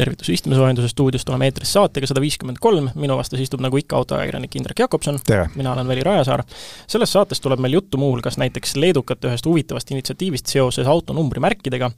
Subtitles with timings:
[0.00, 4.56] tervitus istmesoojenduse stuudiost, oleme eetris saatega sada viiskümmend kolm, minu vastas istub nagu ikka autoajakirjanik
[4.56, 5.18] Indrek Jakobson,
[5.58, 6.44] mina olen Veli Rajasaar.
[6.88, 11.90] selles saates tuleb meil juttu muuhulgas näiteks leedukate ühest huvitavast initsiatiivist seoses autonumbrimärkidega,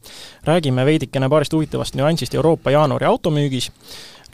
[0.48, 3.70] räägime veidikene paarist huvitavast nüansist Euroopa jaanuari automüügis,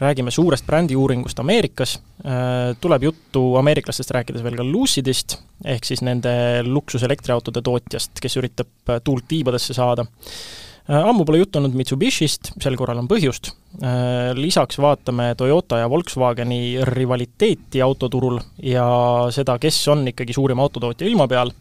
[0.00, 6.32] räägime suurest brändiuuringust Ameerikas, äh, tuleb juttu ameeriklastest rääkides veel ka Lucidist, ehk siis nende
[6.64, 10.06] luksuselektriautode tootjast, kes üritab tuult tiibadesse saada.
[10.08, 13.50] Äh, ammu pole juttu olnud Mitsubishist, sel korral on põhjust.
[13.84, 18.86] Äh, lisaks vaatame Toyota ja Volkswageni rivaliteeti autoturul ja
[19.34, 21.52] seda, kes on ikkagi suurim autotootja ilma peal,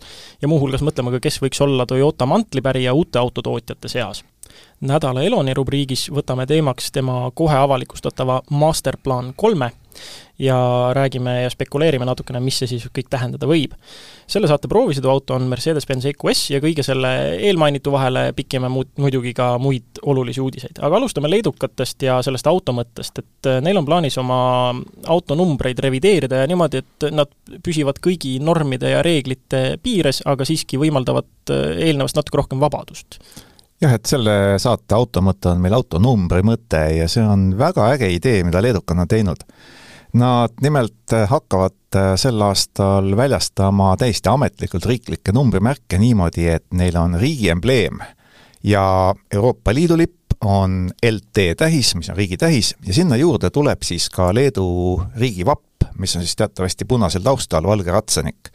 [0.42, 4.24] ja muuhulgas mõtleme ka, kes võiks olla Toyota mantlipärija uute autotootjate seas.
[4.82, 9.72] Nädala Eloni rubriigis võtame teemaks tema kohe avalikustatava Masterplan kolme
[10.40, 13.74] ja räägime ja spekuleerime natukene, mis see siis kõik tähendada võib.
[14.28, 17.10] selle saate proovisõiduauto on Mercedes-Benz EQS ja kõige selle
[17.48, 20.78] eelmainitu vahele pikime muud, muidugi ka muid olulisi uudiseid.
[20.80, 24.76] aga alustame leedukatest ja sellest auto mõttest, et neil on plaanis oma
[25.08, 27.34] autonumbreid revideerida ja niimoodi, et nad
[27.64, 33.18] püsivad kõigi normide ja reeglite piires, aga siiski võimaldavad äh, eelnevast natuke rohkem vabadust
[33.82, 38.10] jah, et selle saate auto mõte on meil autonumbri mõte ja see on väga äge
[38.14, 39.44] idee, mida leedukad on teinud
[40.18, 47.18] Nad nimelt hakkavad äh, sel aastal väljastama täiesti ametlikult riiklikke numbrimärke niimoodi, et neil on
[47.20, 48.00] riigi embleem
[48.64, 53.84] ja Euroopa Liidu lipp on LT tähis, mis on riigi tähis, ja sinna juurde tuleb
[53.84, 58.52] siis ka Leedu riigivapp, mis on siis teatavasti punasel taustal valge ratsanik.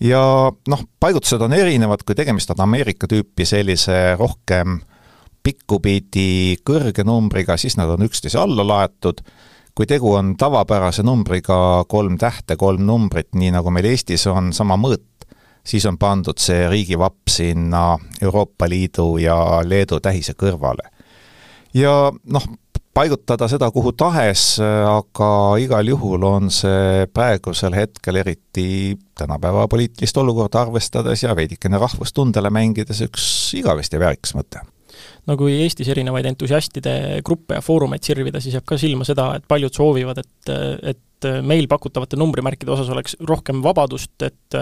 [0.00, 0.22] Ja
[0.68, 4.80] noh, paigutused on erinevad, kui tegemist on Ameerika tüüpi sellise rohkem
[5.42, 9.24] pikkupidi kõrge numbriga, siis nad on üksteise alla laetud
[9.74, 14.76] kui tegu on tavapärase numbriga kolm tähte, kolm numbrit, nii nagu meil Eestis on sama
[14.80, 15.26] mõõt,
[15.64, 20.90] siis on pandud see riigivapp sinna Euroopa Liidu ja Leedu tähise kõrvale.
[21.74, 22.46] ja noh,
[22.94, 25.30] paigutada seda kuhu tahes, aga
[25.62, 33.00] igal juhul on see praegusel hetkel, eriti tänapäeva poliitilist olukorda arvestades ja veidikene rahvustundele mängides,
[33.06, 33.26] üks
[33.58, 34.64] igavesti väärikas mõte.
[35.26, 39.46] No kui Eestis erinevaid entusiastide gruppe ja foorumeid sirvida, siis jääb ka silma seda, et
[39.48, 40.52] paljud soovivad, et,
[40.92, 44.58] et meil pakutavate numbrimärkide osas oleks rohkem vabadust, et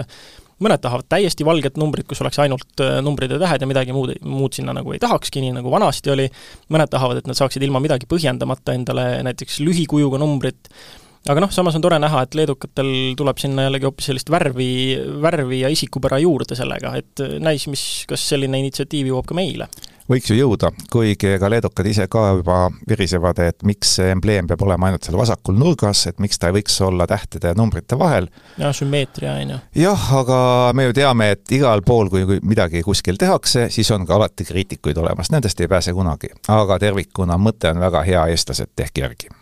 [0.61, 4.57] mõned tahavad täiesti valget numbrit, kus oleks ainult numbrid ja tähed ja midagi muud, muud
[4.57, 6.27] sinna nagu ei tahakski, nii nagu vanasti oli,
[6.73, 10.71] mõned tahavad, et nad saaksid ilma midagi põhjendamata endale näiteks lühikujuga numbrit,
[11.29, 14.71] aga noh, samas on tore näha, et leedukatel tuleb sinna jällegi hoopis sellist värvi,
[15.21, 19.69] värvi ja isikupära juurde sellega, et näis, mis, kas selline initsiatiiv jõuab ka meile
[20.11, 24.63] võiks ju jõuda, kuigi ega leedukad ise ka juba virisevad, et miks see embleem peab
[24.65, 28.29] olema ainult seal vasakul nurgas, et miks ta ei võiks olla tähtede ja numbrite vahel.
[28.61, 29.59] jah, sümmeetria, on ju.
[29.83, 30.39] jah, aga
[30.77, 34.97] me ju teame, et igal pool, kui midagi kuskil tehakse, siis on ka alati kriitikuid
[34.97, 36.33] olemas, nendest ei pääse kunagi.
[36.47, 39.40] aga tervikuna mõte on väga hea, eestlased, tehke järgi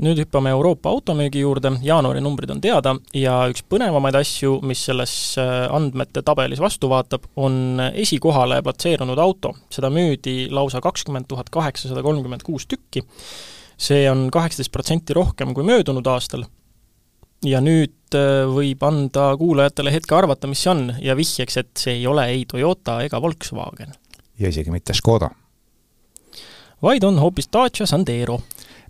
[0.00, 5.12] nüüd hüppame Euroopa automüügi juurde, jaanuari numbrid on teada ja üks põnevamaid asju, mis selles
[5.40, 9.52] äh, andmete tabelis vastu vaatab, on esikohale platseerunud auto.
[9.70, 13.04] seda müüdi lausa kakskümmend tuhat kaheksasada kolmkümmend kuus tükki,
[13.76, 16.46] see on kaheksateist protsenti rohkem kui möödunud aastal
[17.44, 21.98] ja nüüd äh, võib anda kuulajatele hetke arvata, mis see on, ja vihjeks, et see
[22.00, 23.92] ei ole ei Toyota ega Volkswagen.
[24.38, 25.30] ja isegi mitte Škoda.
[26.82, 28.40] vaid on hoopis Dacia Sandero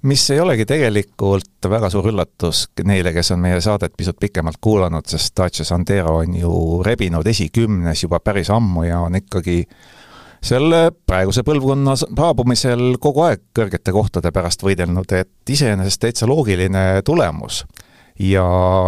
[0.03, 5.07] mis ei olegi tegelikult väga suur üllatus neile, kes on meie saadet pisut pikemalt kuulanud,
[5.07, 6.55] sest Dacia Sandero on ju
[6.85, 9.61] rebinud esikümnes juba päris ammu ja on ikkagi
[10.43, 17.65] selle praeguse põlvkonna saabumisel kogu aeg kõrgete kohtade pärast võidelnud, et iseenesest täitsa loogiline tulemus.
[18.19, 18.45] ja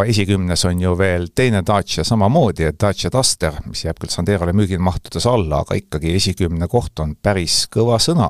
[0.07, 5.27] esikümnes on ju veel teine Dacia samamoodi, et Dacia Duster, mis jääb küll Sanderole müügimahtudes
[5.27, 8.29] alla, aga ikkagi esikümne koht on päris kõva sõna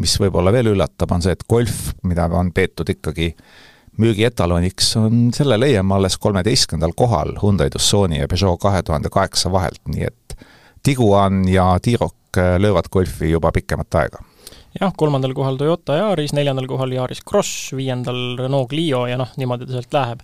[0.00, 3.32] mis võib-olla veel üllatab, on see, et Golf, mida on peetud ikkagi
[4.00, 9.82] müügietaloniks, on, selle leiame alles kolmeteistkümnendal kohal Hyundai Tucsoni ja Peugeot kahe tuhande kaheksa vahelt,
[9.92, 10.36] nii et
[10.82, 14.22] Tiguan ja T-Roc löövad Golfi juba pikemat aega
[14.80, 19.68] jah, kolmandal kohal Toyota Yaris, neljandal kohal Yaris Cross, viiendal Renault Clio ja noh, niimoodi
[19.68, 20.22] ta sealt läheb.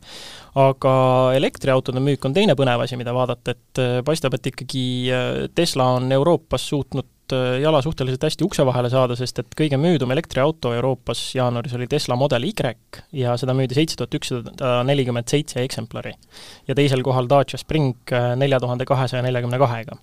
[0.58, 0.94] aga
[1.36, 4.86] elektriautode müük on teine põnev asi, mida vaadata, et paistab, et ikkagi
[5.54, 10.12] Tesla on Euroopas suutnud Äh, jala suhteliselt hästi ukse vahele saada, sest et kõige müüdum
[10.14, 12.52] elektriauto Euroopas jaanuaris oli Tesla Model Y
[13.12, 16.14] ja seda müüdi seitse tuhat ükssada nelikümmend seitse eksemplari.
[16.68, 19.96] ja teisel kohal Dacia Spring äh, nelja tuhande kahesaja neljakümne kahega.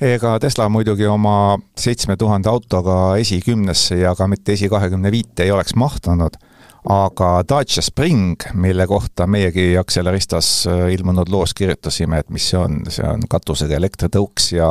[0.00, 5.74] ega Tesla muidugi oma seitsme tuhande autoga esikümnesse ja ka mitte esikahekümne viite ei oleks
[5.74, 6.38] mahtunud,
[6.84, 12.84] aga Dacia Spring, mille kohta meiegi Acceleristas äh, ilmunud loos kirjutasime, et mis see on,
[12.88, 14.70] see on katusega elektritõuks ja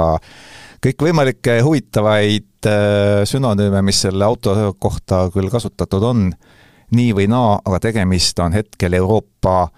[0.81, 6.31] kõikvõimalikke huvitavaid äh, sünonüüme, mis selle auto kohta küll kasutatud on,
[6.95, 9.69] nii või naa, aga tegemist on hetkel Euroopa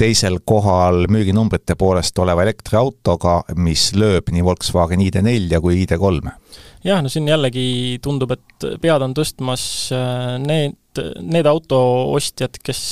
[0.00, 6.32] teisel kohal müüginumbrite poolest oleva elektriautoga, mis lööb nii Volkswagen ID4 kui ID3
[6.84, 9.64] jah, no siin jällegi tundub, et pead on tõstmas
[9.96, 12.82] äh, need, need autoostjad, kes,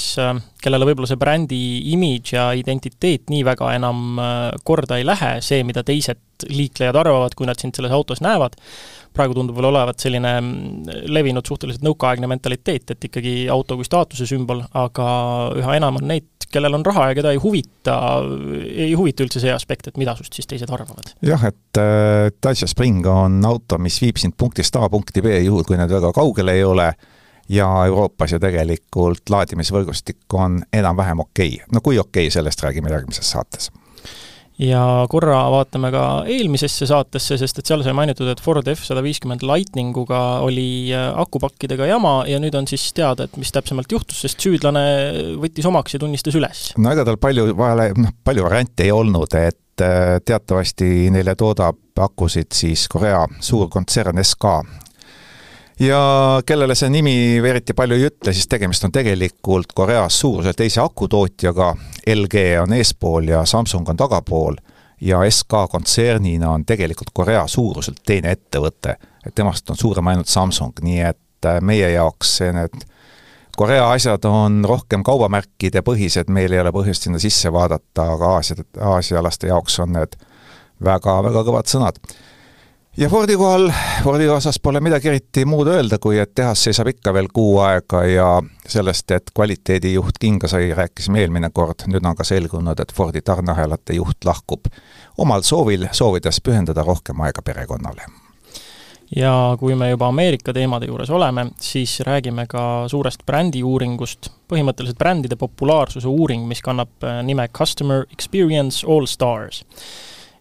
[0.62, 1.60] kellele võib-olla see brändi
[1.94, 7.34] imidž ja identiteet nii väga enam äh, korda ei lähe, see, mida teised liiklejad arvavad,
[7.34, 8.54] kui nad sind selles autos näevad,
[9.16, 14.28] praegu tundub veel olevat selline mm, levinud suhteliselt nõukaaegne mentaliteet, et ikkagi auto kui staatuse
[14.30, 15.08] sümbol, aga
[15.58, 17.96] üha enam on neid kellel on raha ja keda ei huvita,
[18.68, 21.12] ei huvita üldse see aspekt, et mida sust siis teised arvavad.
[21.24, 25.66] jah, et äh, Dacia Spring on auto, mis viib sind punktist A punkti B, juhul
[25.68, 26.88] kui need väga kaugel ei ole,
[27.48, 31.72] ja Euroopas ju tegelikult laadimisvõrgustik on enam-vähem okei okay..
[31.72, 33.70] no kui okei okay,, sellest räägime järgmises saates
[34.58, 40.22] ja korra vaatame ka eelmisesse saatesse, sest et seal sai mainitud, et Ford F-150 Lightninguga
[40.46, 44.82] oli äh, akupakkidega jama ja nüüd on siis teada, et mis täpsemalt juhtus, sest süüdlane
[45.38, 46.64] võttis omaks ja tunnistas üles.
[46.78, 51.78] no ega tal palju vahele, noh, palju variante ei olnud, et äh, teatavasti neile toodab
[51.98, 54.58] akusid siis Korea suur kontsern SK,
[55.80, 56.00] ja
[56.46, 61.74] kellele see nimi eriti palju ei ütle, siis tegemist on tegelikult Koreas suuruse teise akutootjaga,
[62.14, 64.58] LG on eespool ja Samsung on tagapool,
[65.00, 68.96] ja SK kontsernina on tegelikult Korea suuruselt teine ettevõte,
[69.26, 72.86] et temast on suurem ainult Samsung, nii et äh, meie jaoks need
[73.58, 78.62] Korea asjad on rohkem kaubamärkide põhised, meil ei ole põhjust sinna sisse vaadata, aga Aasia,
[78.80, 80.14] aasialaste jaoks on need
[80.84, 81.98] väga, väga kõvad sõnad
[82.98, 83.72] ja Fordi kohal,
[84.04, 88.02] Fordi osas pole midagi eriti muud öelda, kui et tehas seisab ikka veel kuu aega
[88.04, 88.28] ja
[88.66, 93.98] sellest, et kvaliteedijuht kinga sai, rääkisime eelmine kord, nüüd on ka selgunud, et Fordi tarneahelate
[94.00, 94.66] juht lahkub
[95.18, 98.10] omal soovil, soovides pühendada rohkem aega perekonnale.
[99.16, 105.36] Ja kui me juba Ameerika teemade juures oleme, siis räägime ka suurest brändiuuringust, põhimõtteliselt brändide
[105.36, 109.64] populaarsuse uuring, mis kannab äh, nime Customer Experience All Stars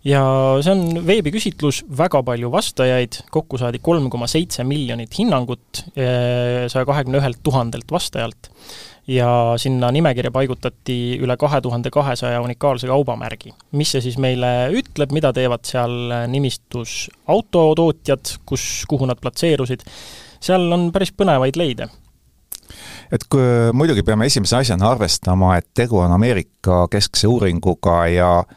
[0.07, 0.24] ja
[0.63, 6.86] see on veebiküsitlus, väga palju vastajaid, kokku saadi kolm koma seitse miljonit hinnangut eh, saja
[6.88, 8.51] kahekümne ühelt tuhandelt vastajalt.
[9.07, 13.54] ja sinna nimekirja paigutati üle kahe tuhande kahesaja unikaalse kaubamärgi.
[13.71, 19.86] mis see siis meile ütleb, mida teevad seal nimistus autotootjad, kus, kuhu nad platseerusid,
[20.39, 21.88] seal on päris põnevaid leide
[23.12, 28.56] et kui muidugi peame esimese asjana arvestama, et tegu on Ameerika keskse uuringuga ja äh,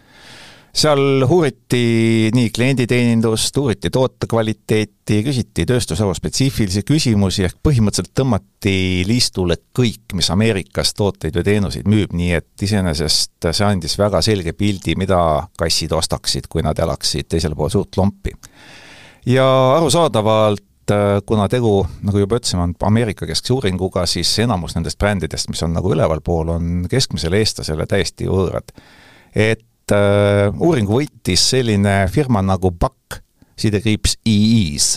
[0.72, 8.76] seal uuriti nii klienditeenindust, uuriti toote kvaliteeti, küsiti tööstusharu spetsiifilisi küsimusi, ehk põhimõtteliselt tõmmati
[9.08, 14.54] liistule kõik, mis Ameerikas tooteid või teenuseid müüb, nii et iseenesest see andis väga selge
[14.54, 15.20] pildi, mida
[15.58, 18.34] kassid ostaksid, kui nad elaksid teisel pool suurt lompi.
[19.26, 19.46] ja
[19.76, 20.66] arusaadavalt
[21.26, 25.74] kuna tegu, nagu juba ütlesime, on Ameerika keskse uuringuga, siis enamus nendest brändidest, mis on
[25.76, 28.74] nagu ülevalpool, on keskmisele eestlasele täiesti võõrad.
[29.34, 29.62] et
[29.94, 33.20] äh, uuringu võitis selline firma nagu Buck,
[33.60, 34.96] sidekriips EEs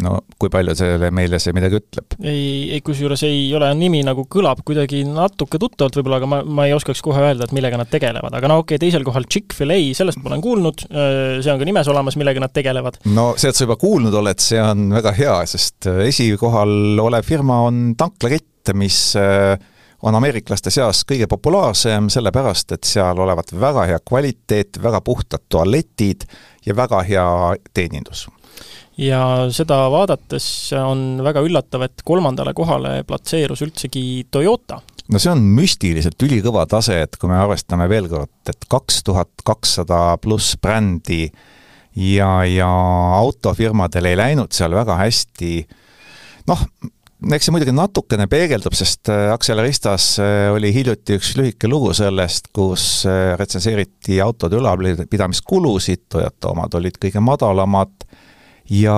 [0.00, 2.16] no kui palju selle, meile see midagi ütleb?
[2.24, 6.66] ei, ei kusjuures ei ole, nimi nagu kõlab kuidagi natuke tuttavalt võib-olla, aga ma, ma
[6.68, 9.78] ei oskaks kohe öelda, et millega nad tegelevad, aga no okei okay,, teisel kohal Chick-fil-A,
[9.96, 13.02] sellest ma olen kuulnud, äh, see on ka nimes olemas, millega nad tegelevad.
[13.12, 17.28] no see, et sa juba kuulnud oled, see on väga hea, sest äh, esikohal olev
[17.28, 19.58] firma on tanklakett, mis äh,
[20.02, 26.26] on ameeriklaste seas kõige populaarsem, sellepärast et seal olevat väga hea kvaliteet, väga puhtad tualetid
[26.66, 27.26] ja väga hea
[27.74, 28.26] teenindus
[29.00, 34.80] ja seda vaadates on väga üllatav, et kolmandale kohale platseerus üldsegi Toyota.
[35.08, 39.44] no see on müstiliselt ülikõva tase, et kui me arvestame veel kord, et kaks tuhat
[39.44, 41.24] kakssada pluss brändi
[41.96, 42.70] ja, ja
[43.18, 45.54] autofirmadel ei läinud seal väga hästi,
[46.52, 46.66] noh,
[47.30, 52.50] eks see muidugi natukene peegeldub, sest äh, Acceleristas äh, oli hiljuti üks lühike lugu sellest,
[52.54, 57.94] kus äh, retsenseeriti autode ülalpidamiskulusid, Toyota omad olid kõige madalamad
[58.72, 58.96] ja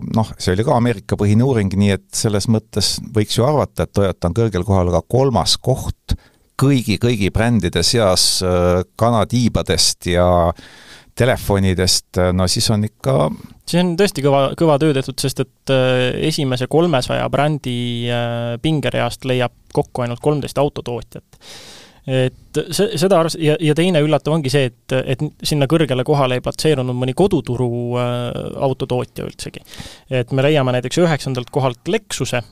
[0.00, 4.30] noh, see oli ka Ameerika-põhine uuring, nii et selles mõttes võiks ju arvata, et Toyota
[4.30, 6.16] on kõrgel kohal, aga kolmas koht
[6.58, 8.40] kõigi, kõigi brändide seas
[8.98, 10.28] kanatiibadest ja
[11.18, 13.18] telefonidest, no siis on ikka
[13.68, 17.78] see on tõesti kõva, kõva töö tehtud, sest et äh, esimese kolmesaja brändi
[18.10, 21.42] äh, pingereast leiab kokku ainult kolmteist autotootjat.
[22.08, 26.38] et see, seda arvest- ja, ja teine üllatav ongi see, et, et sinna kõrgele kohale
[26.38, 27.70] ei platseerunud mõni koduturu
[28.00, 29.64] äh, autotootja üldsegi.
[30.22, 32.42] et me leiame näiteks üheksandalt kohalt Lexuse,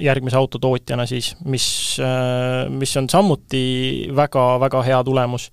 [0.00, 1.66] järgmise autotootjana siis, mis,
[2.74, 5.50] mis on samuti väga, väga hea tulemus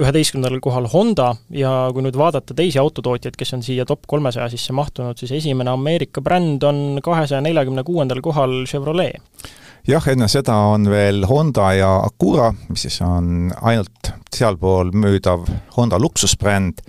[0.00, 4.74] üheteistkümnendal kohal Honda ja kui nüüd vaadata teisi autotootjaid, kes on siia top kolmesaja sisse
[4.74, 9.22] mahtunud, siis esimene Ameerika bränd on kahesaja neljakümne kuuendal kohal Chevrolet.
[9.88, 15.46] jah, enne seda on veel Honda ja Acura, mis siis on ainult sealpool müüdav
[15.76, 16.80] Honda luksusbränd,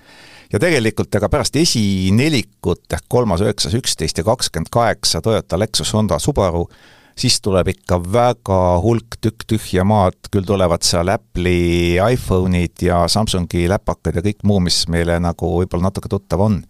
[0.54, 6.20] ja tegelikult ega pärast esinelikut ehk kolmas, üheksas, üksteist ja kakskümmend kaheksa Toyota, Lexus, Honda,
[6.20, 6.66] Subaru
[7.16, 13.66] siis tuleb ikka väga hulk tükk tühja maad, küll tulevad seal Apple'i iPhone'id ja Samsungi
[13.72, 16.62] läpakad ja kõik muu, mis meile nagu võib-olla natuke tuttav on.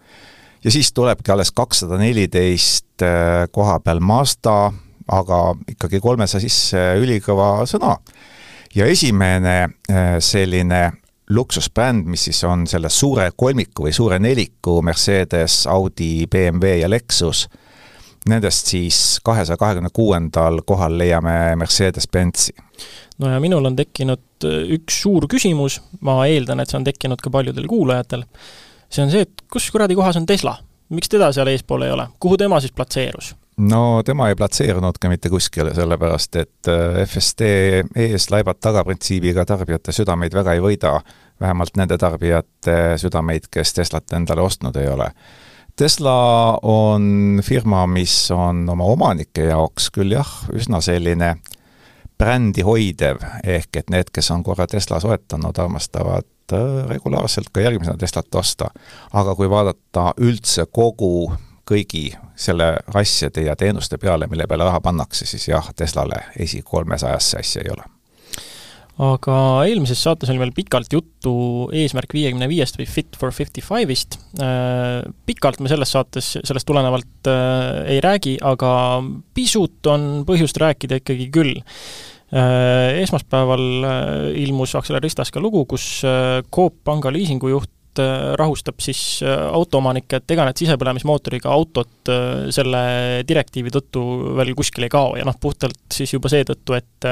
[0.64, 4.72] ja siis tulebki alles kakssada neliteist äh, koha peal Mazda,
[5.08, 7.98] aga ikkagi kolmesaja sisse ülikõva sõna.
[8.76, 9.58] ja esimene
[9.90, 10.92] äh, selline
[11.30, 17.48] luksusbränd, mis siis on selle suure kolmiku või suure neliku Mercedes, Audi, BMW ja Lexus
[18.30, 22.56] Nendest siis kahesaja kahekümne kuuendal kohal leiame Mercedes-Benzi.
[23.18, 27.22] no ja minul on tekkinud äh, üks suur küsimus, ma eeldan, et see on tekkinud
[27.22, 28.26] ka paljudel kuulajatel,
[28.90, 30.58] see on see, et kus kuradi kohas on Tesla?
[30.90, 33.36] miks teda seal eespool ei ole, kuhu tema siis platseerus?
[33.58, 37.48] no tema ei platseerunud ka mitte kuskile, sellepärast et äh, FSD
[38.08, 40.98] ees laibad taga printsiibiga tarbijate südameid väga ei võida,
[41.42, 45.14] vähemalt nende tarbijate südameid, kes Teslat endale ostnud ei ole
[45.76, 51.34] Tesla on firma, mis on oma omanike jaoks küll jah, üsna selline
[52.18, 57.98] brändi hoidev, ehk et need, kes on korra Tesla soetanud, armastavad äh, regulaarselt ka järgmisena
[58.00, 58.70] Teslat osta.
[59.14, 61.34] aga kui vaadata üldse kogu
[61.68, 62.06] kõigi
[62.36, 67.66] selle asjade ja teenuste peale, mille peale raha pannakse, siis jah, Teslale esi kolmesajasse asja
[67.66, 67.95] ei ole
[68.96, 69.38] aga
[69.68, 71.34] eelmises saates oli meil pikalt juttu
[71.76, 74.16] Eesmärk viiekümne viiest või Fit for fifty five'ist.
[74.40, 78.72] Äh, pikalt me selles saates sellest tulenevalt äh, ei räägi, aga
[79.36, 81.60] pisut on põhjust rääkida ikkagi küll.
[82.32, 86.00] Äh, esmaspäeval ilmus Acceleristas ka lugu, kus
[86.56, 87.72] Coop panga liisingujuht
[88.36, 92.10] rahustab siis autoomanikke, et ega need sisepõlemismootoriga autod
[92.52, 92.82] selle
[93.24, 94.02] direktiivi tõttu
[94.36, 97.08] veel kuskile ei kao ja noh, puhtalt siis juba seetõttu, et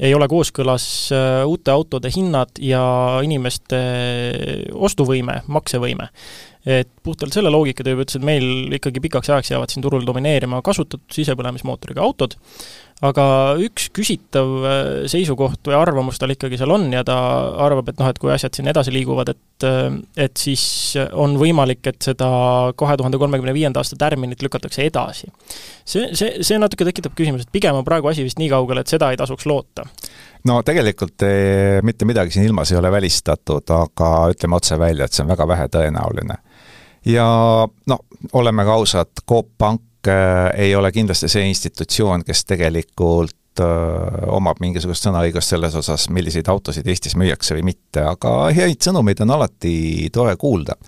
[0.00, 2.82] ei ole kooskõlas äh, uute autode hinnad ja
[3.24, 3.80] inimeste
[4.72, 6.08] ostuvõime, maksevõime.
[6.66, 10.60] et puhtalt selle loogika tõi, ütles, et meil ikkagi pikaks ajaks jäävad siin turul domineerima
[10.64, 12.36] kasutatud sisepõlemismootoriga autod,
[13.04, 13.24] aga
[13.64, 17.16] üks küsitav äh, seisukoht või arvamus tal ikkagi seal on ja ta
[17.64, 19.88] arvab, et noh, et kui asjad siin edasi liiguvad, et äh,
[20.20, 20.62] et siis
[21.16, 22.28] on võimalik, et seda
[22.76, 25.32] kahe tuhande kolmekümne viienda aasta tärminit lükatakse edasi.
[25.84, 28.92] see, see, see natuke tekitab küsimuse, et pigem on praegu asi vist nii kaugel, et
[28.92, 29.88] seda ei tasuks loota
[30.48, 35.16] no tegelikult eh, mitte midagi siin ilmas ei ole välistatud, aga ütleme otse välja, et
[35.16, 36.40] see on väga vähetõenäoline.
[37.08, 37.28] ja
[37.64, 39.89] noh, oleme ka ausad, Coop Pank Äh,
[40.56, 46.86] ei ole kindlasti see institutsioon, kes tegelikult äh, omab mingisugust sõnaõigust selles osas, milliseid autosid
[46.88, 50.78] Eestis müüakse või mitte, aga häid sõnumeid on alati tore kuulda.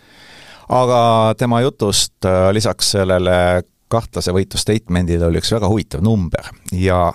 [0.68, 7.12] aga tema jutust äh, lisaks sellele kahtlase võitu statement'ile oli üks väga huvitav number ja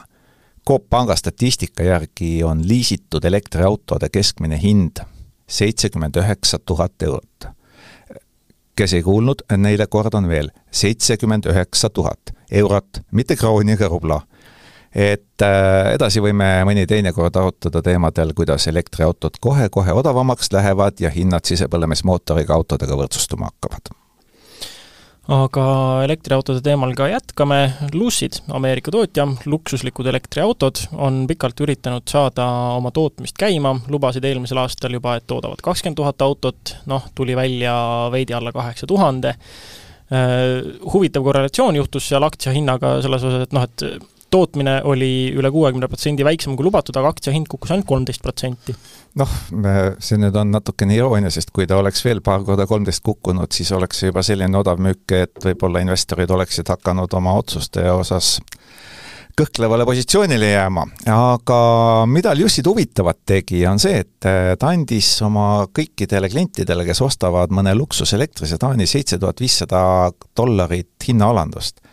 [0.68, 5.00] Coop Panga statistika järgi on liisitud elektriautode keskmine hind
[5.48, 7.48] seitsekümmend üheksa tuhat eurot
[8.78, 14.22] kes ei kuulnud, neile kordan veel, seitsekümmend üheksa tuhat eurot, mitte krooni ega rubla.
[14.96, 21.10] et äh, edasi võime mõni teine kord arutada teemadel, kuidas elektriautod kohe-kohe odavamaks lähevad ja
[21.10, 24.07] hinnad sisepõlemismootoriga autodega võrdsustuma hakkavad
[25.28, 25.64] aga
[26.06, 27.60] elektriautode teemal ka jätkame,
[27.94, 32.46] Lucid, Ameerika tootja, luksuslikud elektriautod, on pikalt üritanud saada
[32.78, 37.76] oma tootmist käima, lubasid eelmisel aastal juba, et toodavad kakskümmend tuhat autot, noh, tuli välja
[38.14, 39.36] veidi alla kaheksa tuhande,
[40.12, 40.46] äh,
[40.94, 46.26] huvitav korrelatsioon juhtus seal aktsiahinnaga selles osas, et noh, et tootmine oli üle kuuekümne protsendi
[46.28, 48.76] väiksem kui lubatud, aga aktsiahind kukkus ainult kolmteist protsenti.
[49.18, 49.32] noh,
[50.04, 53.72] see nüüd on natukene iroonia, sest kui ta oleks veel paar korda kolmteist kukkunud, siis
[53.74, 58.38] oleks see juba selline odav müük, et võib-olla investorid oleksid hakanud oma otsuste osas
[59.38, 61.58] kõhklevale positsioonile jääma, aga
[62.10, 64.26] mida Jussid huvitavat tegi, on see, et
[64.58, 69.82] ta andis oma kõikidele klientidele, kes ostavad mõne luksuselektrise Taani seitse tuhat viissada
[70.38, 71.84] dollarit hinnaalandust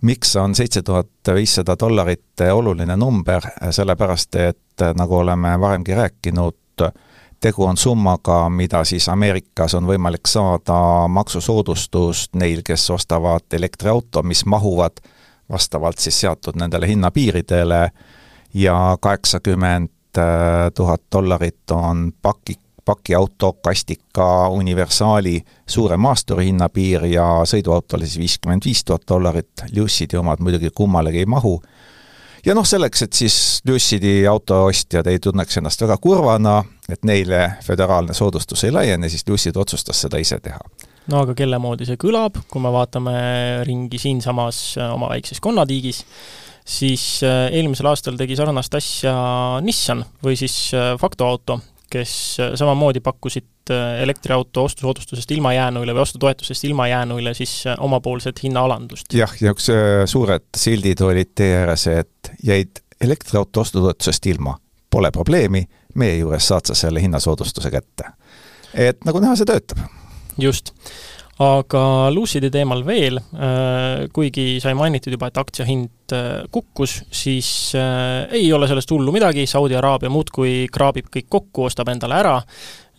[0.00, 6.84] miks on seitse tuhat viissada dollarit oluline number, sellepärast et nagu oleme varemgi rääkinud,
[7.40, 14.44] tegu on summaga, mida siis Ameerikas on võimalik saada maksusoodustust neil, kes ostavad elektriauto, mis
[14.46, 15.00] mahuvad
[15.50, 17.90] vastavalt siis seatud nendele hinnapiiridele.
[18.54, 19.90] Ja kaheksakümmend
[20.74, 22.56] tuhat dollarit on paki,
[22.90, 30.42] pakiauto, kastika, universaali suure maasturi hinnapiir ja sõiduautole siis viiskümmend viis tuhat dollarit, Lucid'i omad
[30.42, 31.60] muidugi kummalegi ei mahu,
[32.46, 33.36] ja noh, selleks, et siis
[33.68, 39.24] Lucidi auto ostjad ei tunneks ennast väga kurvana, et neile föderaalne soodustus ei laiene, siis
[39.28, 40.60] Lucid otsustas seda ise teha.
[41.10, 43.14] No aga kelle moodi see kõlab, kui me vaatame
[43.66, 46.04] ringi siinsamas äh, oma väikses konnatiigis,
[46.66, 49.14] siis äh, eelmisel aastal tegi sarnast asja
[49.64, 51.58] Nissan või siis äh, Facto auto,
[51.90, 52.12] kes
[52.54, 59.14] samamoodi pakkusid elektriauto ostusoodustusest ilmajäänuile või ostutoetusest ilmajäänuile siis omapoolset hinnaalandust.
[59.14, 59.70] jah, ja üks
[60.10, 64.56] suured sildid olid tee ääres, et jäid elektriauto ostutoetusest ilma.
[64.90, 65.62] Pole probleemi,
[65.94, 68.10] meie juures saad sa selle hinnasoodustuse kätte.
[68.74, 69.86] et nagu näha, see töötab
[70.38, 70.74] just.
[71.40, 77.48] Aga Lucidi teemal veel, äh, kuigi sai mainitud juba, et aktsia hind äh, kukkus, siis
[77.78, 82.36] äh, ei ole sellest hullu midagi, Saudi Araabia muudkui kraabib kõik kokku, ostab endale ära,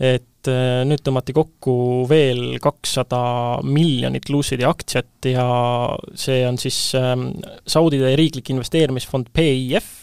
[0.02, 1.74] et nüüd tõmmati kokku
[2.10, 5.44] veel kakssada miljonit Lucidi aktsiat ja
[6.18, 7.28] see on siis ähm,
[7.70, 10.01] Saudi riiklik investeerimisfond PIF,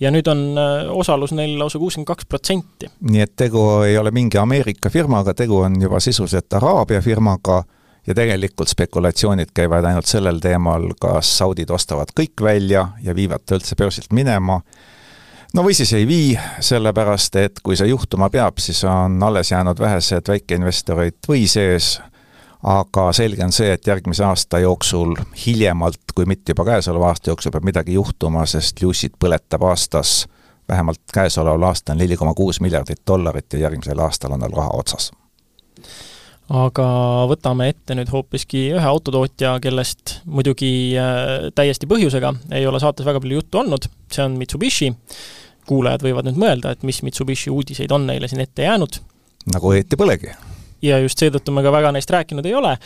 [0.00, 2.90] ja nüüd on äh, osalus neil lausa kuuskümmend kaks protsenti.
[3.00, 7.62] nii et tegu ei ole mingi Ameerika firmaga, tegu on juba sisuliselt Araabia firmaga
[8.06, 13.58] ja tegelikult spekulatsioonid käivad ainult sellel teemal, kas saudid ostavad kõik välja ja viivad ta
[13.58, 14.60] üldse börsilt minema,
[15.54, 16.30] no või siis ei vii,
[16.64, 21.98] sellepärast et kui see juhtuma peab, siis on alles jäänud vähesed väikeinvestorid või sees,
[22.62, 25.14] aga selge on see, et järgmise aasta jooksul
[25.46, 30.24] hiljemalt, kui mitte juba käesoleva aasta jooksul, peab midagi juhtuma, sest Lucid põletab aastas
[30.68, 35.10] vähemalt käesoleval aastal neli koma kuus miljardit dollarit ja järgmisel aastal on tal raha otsas.
[36.48, 36.84] aga
[37.28, 43.20] võtame ette nüüd hoopiski ühe autotootja, kellest muidugi äh, täiesti põhjusega ei ole saates väga
[43.20, 44.92] palju juttu olnud, see on Mitsubishi.
[45.68, 49.00] kuulajad võivad nüüd mõelda, et mis Mitsubishi uudiseid on neile siin ette jäänud.
[49.54, 50.32] nagu õieti polegi
[50.84, 52.76] ja just seetõttu me ka väga neist rääkinud ei ole.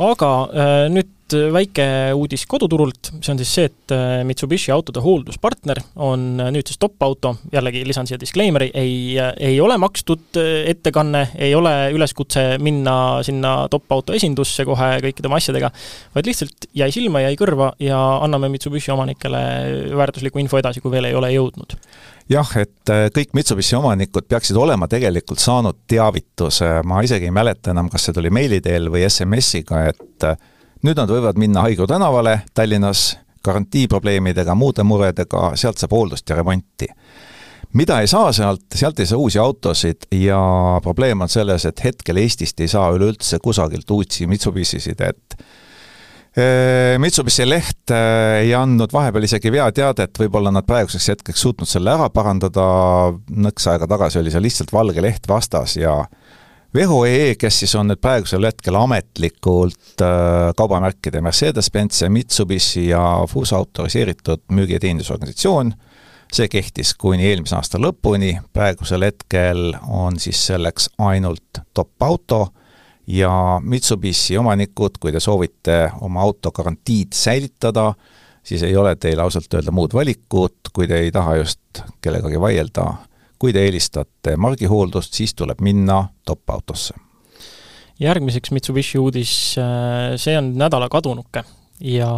[0.00, 1.16] aga äh, nüüd
[1.52, 1.84] väike
[2.16, 6.80] uudis koduturult, see on siis see, et äh, Mitsubishi autode hoolduspartner on äh, nüüd siis
[6.80, 8.94] top-auto, jällegi lisan siia disclaimer'i, ei,
[9.36, 12.96] ei ole makstud ettekanne, ei ole üleskutse minna
[13.26, 15.70] sinna top-auto esindusse kohe kõikide oma asjadega,
[16.16, 19.44] vaid lihtsalt jäi silma, jäi kõrva ja anname Mitsubishi omanikele
[20.00, 21.76] väärtuslikku info edasi, kui veel ei ole jõudnud
[22.30, 27.74] jah, et äh, kõik Mitsubishi omanikud peaksid olema tegelikult saanud teavituse, ma isegi ei mäleta
[27.74, 30.38] enam, kas see tuli meili teel või SMS-iga, et äh,
[30.86, 33.10] nüüd nad võivad minna Haigla tänavale Tallinnas
[33.44, 36.88] garantiiprobleemidega, muude muredega, sealt saab hooldust ja remonti.
[37.72, 40.40] mida ei saa sealt, sealt ei saa uusi autosid ja
[40.82, 45.36] probleem on selles, et hetkel Eestist ei saa üleüldse kusagilt uusi Mitsubishisid, et
[47.02, 52.06] Mitsubishi leht äh, ei andnud vahepeal isegi veateadet, võib-olla nad praeguseks hetkeks suutnud selle ära
[52.14, 52.64] parandada,
[53.34, 55.96] nõks aega tagasi oli seal lihtsalt valge leht vastas ja
[56.74, 63.58] Veho.ee, kes siis on nüüd praegusel hetkel ametlikult äh, kaubamärkide Mercedes-Benz ja Mitsubishi ja FUSA
[63.58, 65.72] autoriseeritud müügi- ja teenindusorganisatsioon,
[66.30, 72.44] see kehtis kuni eelmise aasta lõpuni, praegusel hetkel on siis selleks ainult top auto
[73.10, 77.92] ja Mitsubishi omanikud, kui te soovite oma auto garantiid säilitada,
[78.42, 82.86] siis ei ole teil ausalt öelda muud valikut, kui te ei taha just kellegagi vaielda,
[83.38, 86.94] kui te eelistate margihooldust, siis tuleb minna top-autosse.
[88.00, 91.42] järgmiseks Mitsubishi uudis, äh, see on nädala kadunuke
[91.80, 92.12] ja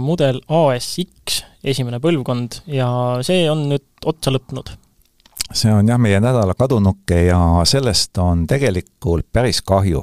[0.00, 2.88] mudel ASX, esimene põlvkond, ja
[3.22, 4.72] see on nüüd otsa lõppenud.
[5.52, 10.02] See on jah, meie nädala kadunuke ja sellest on tegelikult päris kahju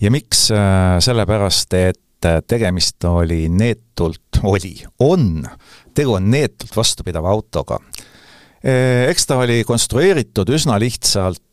[0.00, 5.42] ja miks, äh, sellepärast et äh, tegemist oli neetult, oli, on,
[5.94, 7.80] tegu on neetult vastupidava autoga.
[8.62, 11.44] Äh, eks ta oli konstrueeritud üsna lihtsalt,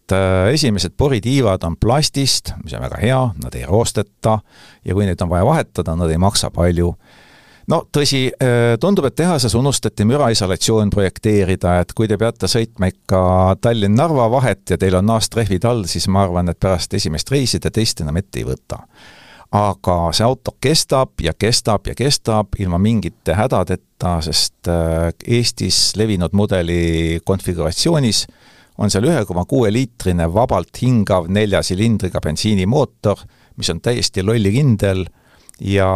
[0.53, 4.35] esimesed poritiivad on plastist, mis on väga hea, nad ei roosteta
[4.85, 6.91] ja kui neid on vaja vahetada, nad ei maksa palju
[7.71, 13.19] no tõsi, äh, tundub, et tehases unustati müraisolatsioon projekteerida, et kui te peate sõitma ikka
[13.61, 17.71] Tallinn-Narva vahet ja teil on naastrehvid all, siis ma arvan, et pärast esimest reisi te
[17.73, 18.83] teist enam ette ei võta.
[19.55, 26.33] aga see auto kestab ja kestab ja kestab ilma mingite hädadeta, sest äh, Eestis levinud
[26.33, 28.25] mudeli konfiguratsioonis
[28.77, 33.21] on seal ühe koma kuue liitrine vabalt hingav nelja silindriga bensiinimootor,
[33.55, 35.05] mis on täiesti lollikindel
[35.61, 35.89] ja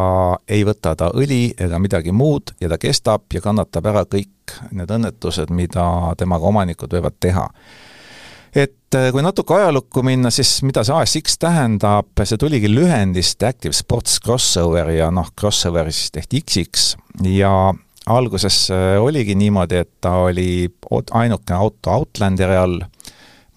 [0.48, 4.92] ei võta ta õli ega midagi muud ja ta kestab ja kannatab ära kõik need
[4.92, 7.46] õnnetused, mida temaga omanikud võivad teha.
[8.56, 13.74] et äh, kui natuke ajalukku minna, siis mida see ASX tähendab, see tuligi lühendist Active
[13.74, 16.96] Sports Crossover ja noh, crossover siis tehti X-iks
[17.28, 17.74] ja
[18.10, 20.70] alguses äh, oligi niimoodi, et ta oli
[21.12, 22.80] ainukene auto Outlanderi all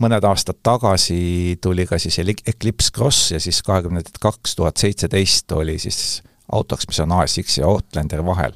[0.03, 5.79] mõned aastad tagasi tuli ka siis Eclipse Cross ja siis kahekümne kaks tuhat seitseteist oli
[5.83, 8.55] siis autoks, mis on ASX ja Outlander vahel.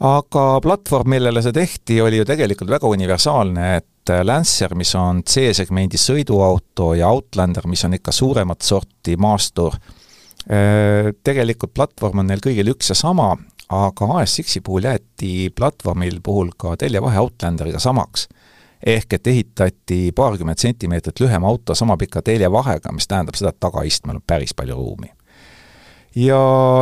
[0.00, 5.98] aga platvorm, millele see tehti, oli ju tegelikult väga universaalne, et Lancer, mis on C-segmendi
[5.98, 9.74] sõiduauto, ja Outlander, mis on ikka suuremat sorti maastur,
[10.46, 13.32] äh, tegelikult platvorm on neil kõigil üks ja sama,
[13.68, 18.28] aga ASX-i puhul jäeti platvormil puhul ka teljevahe Outlanderiga samaks
[18.86, 24.20] ehk et ehitati paarkümmend sentimeetrit lühem auto sama pika teljevahega, mis tähendab seda, et tagaistmel
[24.20, 25.12] on päris palju ruumi.
[26.16, 26.38] ja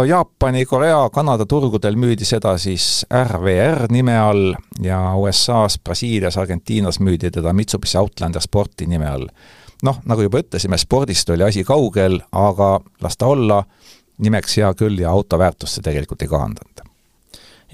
[0.08, 7.30] Jaapani, Korea, Kanada turgudel müüdi seda siis RVR nime all ja USA-s, Brasiilias, Argentiinas müüdi
[7.30, 9.28] teda Mitsubishi Outlander Sporti nime all.
[9.82, 13.64] noh, nagu juba ütlesime, spordist oli asi kaugel, aga las ta olla,
[14.18, 16.85] nimeks hea küll ja auto väärtust see tegelikult ei kahandanud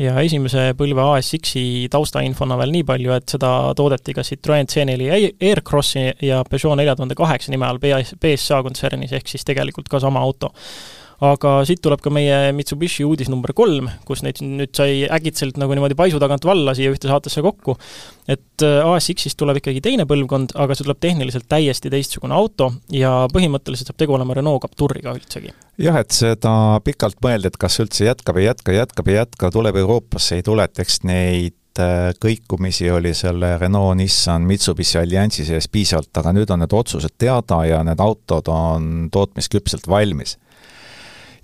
[0.01, 6.07] ja esimese põlve ASX-i taustainfona veel nii palju, et seda toodeti ka Citroen C4 Aircrossi
[6.25, 10.53] ja Peugeot nelja tuhande kaheksa nime all BSA kontsernis, ehk siis tegelikult ka sama auto
[11.23, 15.75] aga siit tuleb ka meie Mitsubishi uudis number kolm, kus neid nüüd sai äkitselt nagu
[15.77, 17.77] niimoodi paisu tagant valla siia ühte saatesse kokku,
[18.31, 23.29] et äh, ASX-ist tuleb ikkagi teine põlvkond, aga see tuleb tehniliselt täiesti teistsugune auto ja
[23.33, 25.55] põhimõtteliselt saab tegu olema Renault Capturiga üldsegi.
[25.83, 29.79] jah, et seda pikalt mõeldi, et kas üldse jätkab ja jätkab, jätkab ja jätkab, tuleb
[29.79, 35.71] Euroopasse, ei tule, et eks neid äh, kõikumisi oli selle Renault, Nissan, Mitsubishi alliansi sees
[35.71, 40.41] piisavalt, aga nüüd on need otsused teada ja need autod on tootmisküpselt valmis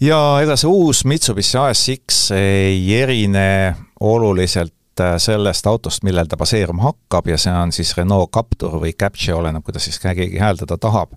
[0.00, 6.88] ja ega see uus Mitsubishi ASX ei erine oluliselt äh, sellest autost, millel ta baseeruma
[6.90, 11.16] hakkab ja see on siis Renault Captur või Capture, oleneb, kuidas siis keegi hääldada tahab.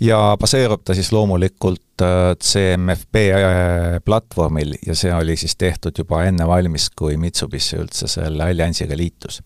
[0.00, 6.24] ja baseerub ta siis loomulikult äh, CMFB äh, platvormil ja see oli siis tehtud juba
[6.24, 9.42] enne valmis, kui Mitsubishi üldse selle alliansiga liitus.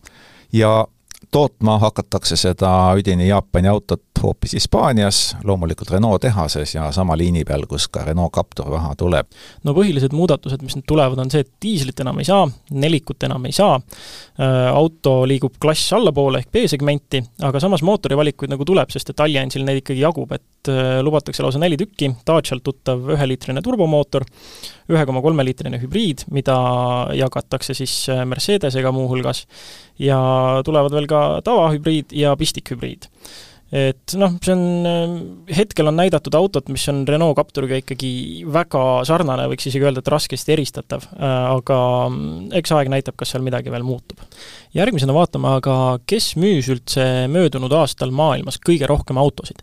[0.53, 0.85] ja
[1.31, 7.65] tootma hakatakse seda üdini Jaapani autot hoopis Hispaanias, loomulikult Renault tehases ja sama liini peal,
[7.69, 9.27] kus ka Renault Captur raha tuleb.
[9.63, 13.45] no põhilised muudatused, mis nüüd tulevad, on see, et diislit enam ei saa, nelikut enam
[13.49, 13.79] ei saa,
[14.39, 19.65] äh, auto liigub klass allapoole ehk B-segmenti, aga samas mootorivalikuid nagu tuleb, sest et Alliansil
[19.67, 24.25] neid ikkagi jagub, et äh, lubatakse lausa neli tükki, Dacialt tuttav üheliitrine turbomootor,
[24.89, 26.57] ühe koma kolme liitrine hübriid, mida
[27.17, 29.45] jagatakse siis äh, Mercedesega muuhulgas,
[29.99, 30.19] ja
[30.65, 33.09] tulevad veel ka tavahübriid ja pistikhübriid
[33.69, 35.11] et noh, see on, äh,
[35.59, 38.11] hetkel on näidatud autot, mis on Renault Capturiga ikkagi
[38.49, 41.77] väga sarnane, võiks isegi öelda, et raskesti eristatav, äh, aga
[42.09, 44.17] mm, eks aeg näitab, kas seal midagi veel muutub.
[44.73, 45.75] järgmisena vaatame aga,
[46.09, 49.61] kes müüs üldse möödunud aastal maailmas kõige rohkem autosid.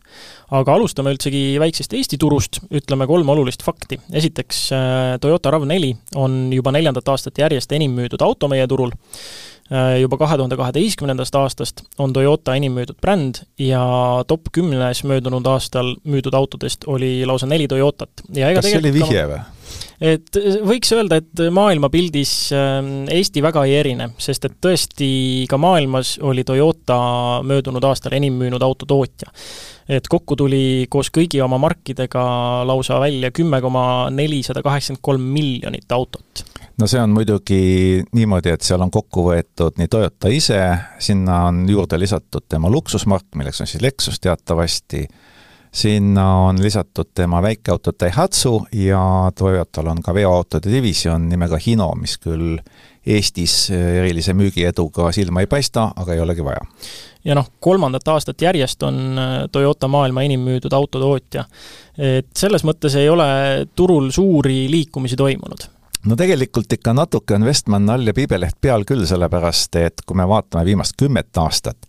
[0.54, 3.98] aga alustame üldsegi väiksest Eesti turust, ütleme kolm olulist fakti.
[4.12, 8.94] esiteks, äh, Toyota RAV4 on juba neljandat aastat järjest enim müüdud auto meie turul
[10.00, 13.82] juba kahe tuhande kaheteistkümnendast aastast on Toyota enim müüdud bränd ja
[14.30, 18.26] top kümnes möödunud aastal müüdud autodest oli lausa neli Toyotat.
[18.30, 19.40] kas see oli vihje või?
[20.00, 25.08] et võiks öelda, et maailmapildis ähm, Eesti väga ei erine, sest et tõesti
[25.50, 26.98] ka maailmas oli Toyota
[27.46, 29.32] möödunud aastal enim müünud autotootja.
[29.88, 32.26] Et kokku tuli koos kõigi oma markidega
[32.66, 36.46] lausa välja kümme koma nelisada kaheksakümmend kolm miljonit autot
[36.78, 37.60] no see on muidugi
[38.16, 40.60] niimoodi, et seal on kokku võetud nii Toyota ise,
[41.02, 45.06] sinna on juurde lisatud tema luksusmark, milleks on siis Lexus teatavasti,
[45.76, 49.00] sinna on lisatud tema väikeauto Daihatsu ja
[49.36, 52.58] Toyotal on ka veoautode divisjon nimega Hino, mis küll
[53.06, 56.64] Eestis erilise müügieduga silma ei paista, aga ei olegi vaja.
[57.26, 61.44] Ja noh, kolmandat aastat järjest on äh, Toyota maailma enim müüdud autotootja.
[61.98, 63.26] et selles mõttes ei ole
[63.74, 65.66] turul suuri liikumisi toimunud
[66.06, 70.26] no tegelikult ikka natuke on Westman all ja piibeleht peal küll, sellepärast et kui me
[70.28, 71.88] vaatame viimast kümmet aastat,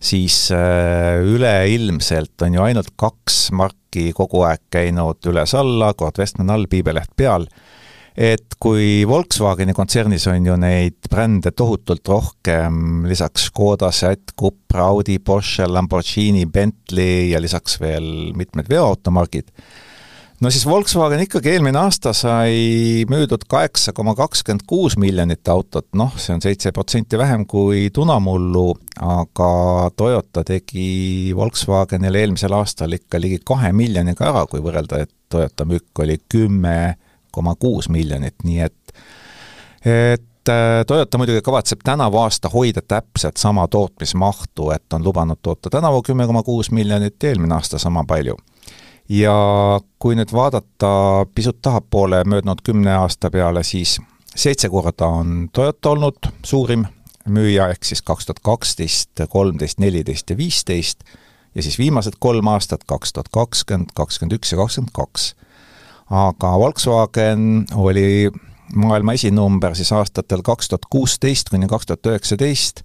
[0.00, 6.68] siis äh, üleilmselt on ju ainult kaks marki kogu aeg käinud üles-alla, kord Westman all,
[6.70, 7.48] piibeleht peal,
[8.18, 15.20] et kui Volkswageni kontsernis on ju neid brände tohutult rohkem, lisaks Škoda, Seat, Cupra, Audi,
[15.22, 19.52] Porsche, Lamborghini, Bentley ja lisaks veel mitmed veoautomargid
[20.40, 26.14] no siis Volkswagen ikkagi eelmine aasta sai müüdud kaheksa koma kakskümmend kuus miljonit autot, noh,
[26.18, 28.66] see on seitse protsenti vähem kui tunamullu,
[29.02, 29.50] aga
[29.98, 36.02] Toyota tegi Volkswagenile eelmisel aastal ikka ligi kahe miljoniga ära, kui võrrelda, et Toyota müük
[36.04, 36.78] oli kümme
[37.32, 38.94] koma kuus miljonit, nii et
[39.86, 45.70] et äh, Toyota muidugi kavatseb tänavu aasta hoida täpselt sama tootmismahtu, et on lubanud toota
[45.70, 48.36] tänavu kümme koma kuus miljonit eelmine aasta sama palju
[49.08, 49.34] ja
[49.98, 50.90] kui nüüd vaadata
[51.34, 53.98] pisut tahapoole möödunud kümne aasta peale, siis
[54.36, 56.84] seitse korda on Toyota olnud suurim
[57.28, 61.04] müüja, ehk siis kaks tuhat kaksteist, kolmteist, neliteist ja viisteist,
[61.54, 65.32] ja siis viimased kolm aastat, kaks tuhat kakskümmend, kakskümmend üks ja kakskümmend kaks.
[66.10, 68.30] Aga Volkswagen oli
[68.74, 72.82] maailma esinumber siis aastatel kaks tuhat kuusteist kuni kaks tuhat üheksateist.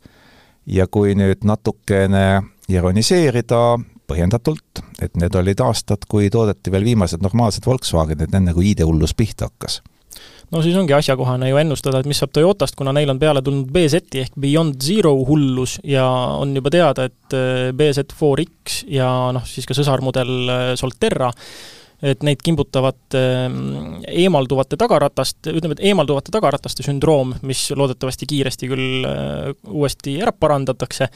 [0.65, 7.67] Ja kui nüüd natukene ironiseerida, põhjendatult, et need olid aastad, kui toodeti veel viimased normaalsed
[7.67, 9.81] Volkswagenid, enne kui ID-hullus pihta hakkas.
[10.53, 13.71] No siis ongi asjakohane ju ennustada, et mis saab Toyotast, kuna neil on peale tulnud
[13.73, 16.05] BZ-i ehk Beyond Zero hullus ja
[16.37, 21.31] on juba teada, et äh, BZ4X ja noh, siis ka sõsarmudel äh, Solterra
[22.03, 29.07] et neid kimbutavad ehm, eemalduvate tagaratast, ütleme, et eemalduvate tagarataste sündroom, mis loodetavasti kiiresti küll
[29.07, 31.07] äh, uuesti ära parandatakse,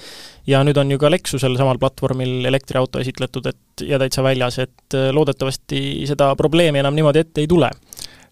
[0.48, 4.96] ja nüüd on ju ka Lexusel samal platvormil elektriauto esitletud, et ja täitsa väljas, et
[4.96, 7.72] äh, loodetavasti seda probleemi enam niimoodi ette ei tule.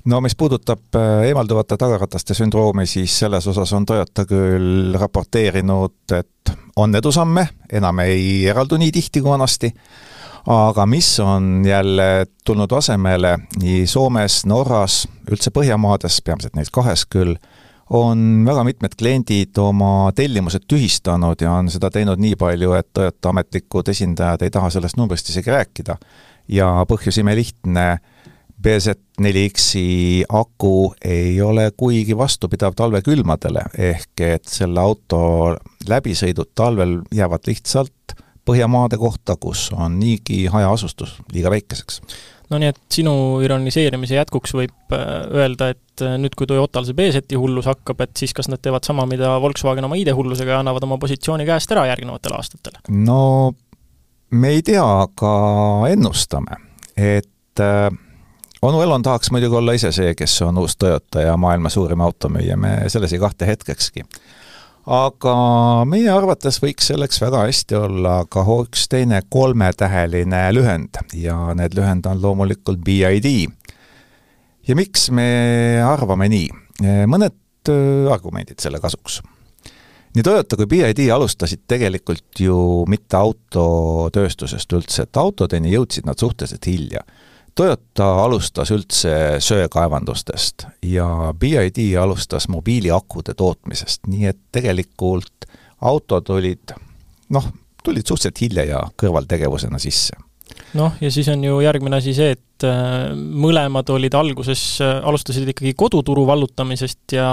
[0.05, 6.55] No mis puudutab äh, eemalduvate tagarataste sündroomi, siis selles osas on Toyota küll raporteerinud, et
[6.75, 9.71] on edusamme, enam ei eraldu nii tihti kui vanasti,
[10.45, 17.35] aga mis on jälle tulnud asemele nii Soomes, Norras, üldse Põhjamaades, peamiselt neis kahes küll,
[17.89, 23.33] on väga mitmed kliendid oma tellimused tühistanud ja on seda teinud nii palju, et Toyota
[23.33, 25.97] ametlikud esindajad ei taha sellest numbrist isegi rääkida.
[26.47, 27.97] ja põhjus imelihtne,
[28.61, 35.55] BZ4X-i aku ei ole kuigi vastupidav talvekülmadele, ehk et selle auto
[35.89, 42.01] läbisõidud talvel jäävad lihtsalt Põhjamaade kohta, kus on niigi hajaasustus liiga väikeseks.
[42.49, 46.97] no nii, et sinu ironiseerimise jätkuks võib äh, öelda, et äh, nüüd, kui Toyotal see
[46.97, 50.85] B-seti hullus hakkab, et siis kas nad teevad sama, mida Volkswagen oma ID-hullusega ja annavad
[50.85, 52.77] oma positsiooni käest ära järgnevatel aastatel?
[52.89, 53.53] no
[54.31, 55.35] me ei tea, aga
[55.89, 56.61] ennustame,
[56.97, 57.89] et äh,
[58.61, 62.57] onu Elon tahaks muidugi olla ise see, kes on uus Toyota ja maailma suurim automüüja,
[62.57, 64.05] me selles ei kahtle hetkekski
[64.85, 65.35] aga
[65.89, 72.05] meie arvates võiks selleks väga hästi olla ka üks teine kolmetäheline lühend ja need lühend
[72.05, 73.49] on loomulikult BID.
[74.67, 76.49] ja miks me arvame nii?
[77.09, 79.21] mõned äh, argumendid selle kasuks.
[80.13, 86.65] nii Toyota kui BID alustasid tegelikult ju mitte autotööstusest üldse, et autodeni jõudsid nad suhteliselt
[86.69, 87.01] hilja
[87.55, 91.07] Toyota alustas üldse söekaevandustest ja
[91.39, 95.47] BID alustas mobiiliakude tootmisest, nii et tegelikult
[95.81, 96.75] autod olid
[97.31, 97.47] noh,
[97.83, 100.17] tulid suhteliselt hilja ja kõrvaltegevusena sisse.
[100.75, 105.47] Noh, ja siis on ju järgmine asi see, et äh, mõlemad olid alguses, äh, alustasid
[105.53, 107.29] ikkagi koduturu vallutamisest ja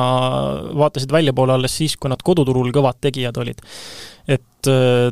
[0.79, 3.63] vaatasid väljapoole alles siis, kui nad koduturul kõvad tegijad olid.
[4.31, 4.45] Et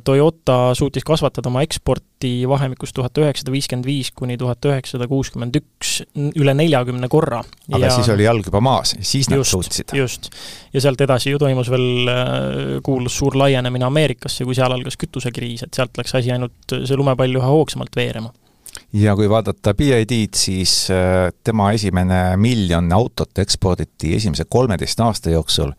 [0.04, 6.00] Toyota suutis kasvatada oma eksporti vahemikus tuhat üheksasada viiskümmend viis kuni tuhat üheksasada kuuskümmend üks
[6.14, 7.42] üle neljakümne korra.
[7.72, 7.92] aga ja...
[7.94, 9.94] siis oli jalg juba maas, siis nad just, suutsid.
[9.96, 10.30] just.
[10.74, 15.66] ja sealt edasi ju toimus veel äh, kuulus suur laienemine Ameerikasse, kui seal algas kütusekriis,
[15.66, 18.32] et sealt läks asi ainult, see lumepall üha hoogsamalt veerema
[18.92, 25.72] ja kui vaadata BID-d, siis äh, tema esimene miljon autot eksporditi esimese kolmeteist aasta jooksul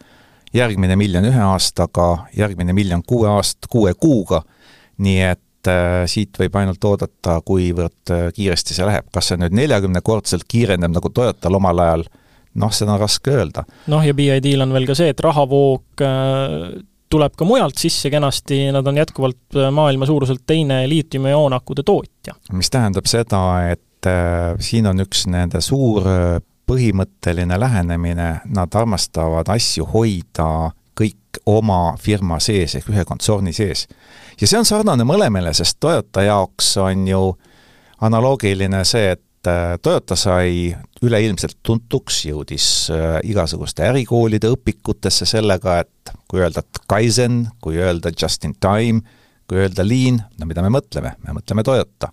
[0.55, 4.41] järgmine miljon ühe aastaga, järgmine miljon kuue aast-, kuue kuuga,
[5.01, 9.55] nii et äh, siit võib ainult oodata, kuivõrd äh, kiiresti see läheb, kas see nüüd
[9.57, 12.05] neljakümnekordselt kiireneb nagu Toyotal omal ajal,
[12.61, 13.65] noh, seda on raske öelda.
[13.91, 16.57] noh, ja BID-l on veel ka see, et rahavoog äh,
[17.11, 22.37] tuleb ka mujalt sisse kenasti, nad on jätkuvalt maailma suuruselt teine liitiumioon-akude tootja.
[22.55, 24.07] mis tähendab seda, et
[24.63, 26.07] siin on üks nende suur
[26.67, 33.87] põhimõtteline lähenemine, nad armastavad asju hoida kõik oma firma sees ehk ühe kontsorni sees.
[34.41, 37.23] ja see on sarnane mõlemale, sest Toyota jaoks on ju
[38.01, 46.15] analoogiline see, et äh, Toyota sai üleilmselt tuntuks, jõudis äh, igasuguste ärikoolide õpikutesse sellega, et
[46.27, 49.01] kui öelda Kaizen, kui öelda just in time,
[49.47, 52.11] kui öelda lean, no mida me mõtleme, me mõtleme Toyota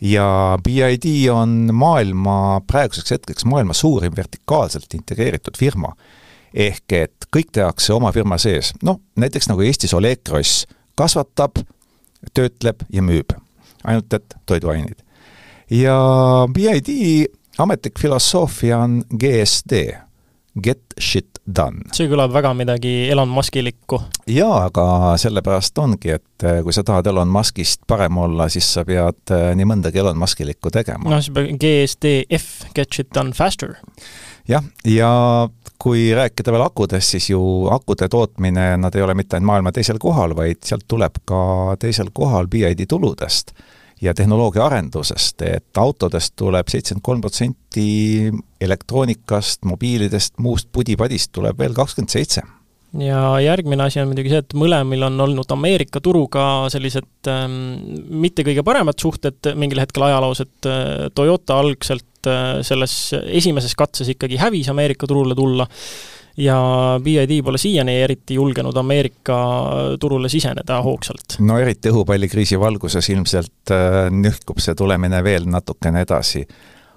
[0.00, 5.94] ja BID on maailma, praeguseks hetkeks maailma suurim vertikaalselt integreeritud firma.
[6.54, 10.64] ehk et kõik tehakse oma firma sees, noh näiteks nagu Eestis Oleg Gross
[10.98, 11.60] kasvatab,
[12.34, 13.30] töötleb ja müüb,
[13.84, 14.98] ainult et toiduaineid.
[15.70, 15.96] ja
[16.52, 16.90] BID
[17.58, 19.94] ametlik filosoofia on GSD,
[20.62, 21.84] get shit done.
[21.96, 24.00] see kõlab väga midagi Elon Muskilikku.
[24.30, 24.86] jaa, aga
[25.20, 29.50] sellepärast ongi, et eh, kui sa tahad Elon Muskist parem olla, siis sa pead eh,
[29.58, 31.10] nii mõndagi Elon Muskilikku tegema.
[31.10, 33.76] noh, siis peab GSDF, get shit done faster.
[34.48, 35.10] jah, ja
[35.80, 37.40] kui rääkida veel akudest, siis ju
[37.72, 42.12] akude tootmine, nad ei ole mitte ainult maailma teisel kohal, vaid sealt tuleb ka teisel
[42.12, 43.54] kohal BID tuludest
[44.00, 51.76] ja tehnoloogia arendusest, et autodest tuleb seitsekümmend kolm protsenti elektroonikast, mobiilidest, muust pudi-padist tuleb veel
[51.76, 52.44] kakskümmend seitse.
[52.98, 57.52] Ja järgmine asi on muidugi see, et mõlemil on olnud Ameerika turuga sellised ähm,
[58.10, 64.10] mitte kõige paremad suhted mingil hetkel ajaloos, et äh, Toyota algselt äh, selles esimeses katses
[64.16, 65.68] ikkagi hävis Ameerika turule tulla
[66.40, 66.58] ja
[67.02, 69.38] BID pole siiani eriti julgenud Ameerika
[70.00, 71.38] turule siseneda hoogsalt.
[71.44, 76.46] no eriti õhupallikriisi valguses ilmselt äh, nühkub see tulemine veel natukene edasi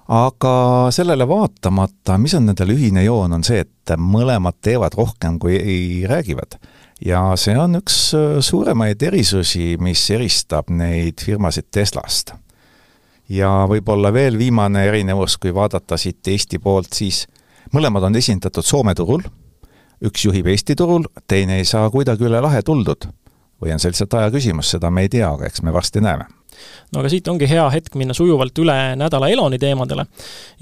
[0.08, 0.54] aga
[0.92, 6.06] sellele vaatamata, mis on nendel ühine joon, on see, et mõlemad teevad rohkem, kui ei
[6.08, 6.58] räägivad.
[7.04, 12.34] ja see on üks äh, suuremaid erisusi, mis eristab neid firmasid Teslast.
[13.28, 17.26] ja võib-olla veel viimane erinevus, kui vaadata siit Eesti poolt, siis
[17.74, 19.24] mõlemad on esindatud Soome turul,
[20.04, 23.10] üks juhib Eesti turul, teine ei saa kuidagi üle lahe tuldud.
[23.62, 26.26] või on see lihtsalt aja küsimus, seda me ei tea, aga eks me varsti näeme
[26.92, 30.06] no aga siit ongi hea hetk minna sujuvalt üle nädala Eloni teemadele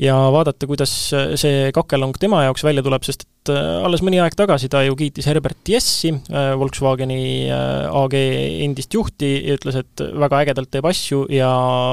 [0.01, 0.92] ja vaadata, kuidas
[1.40, 5.68] see kakelong tema jaoks välja tuleb, sest alles mõni aeg tagasi ta ju kiitis Herbert
[5.68, 11.50] Jessi, äh, Volkswageni äh, AG endist juhti, ja ütles, et väga ägedalt teeb asju ja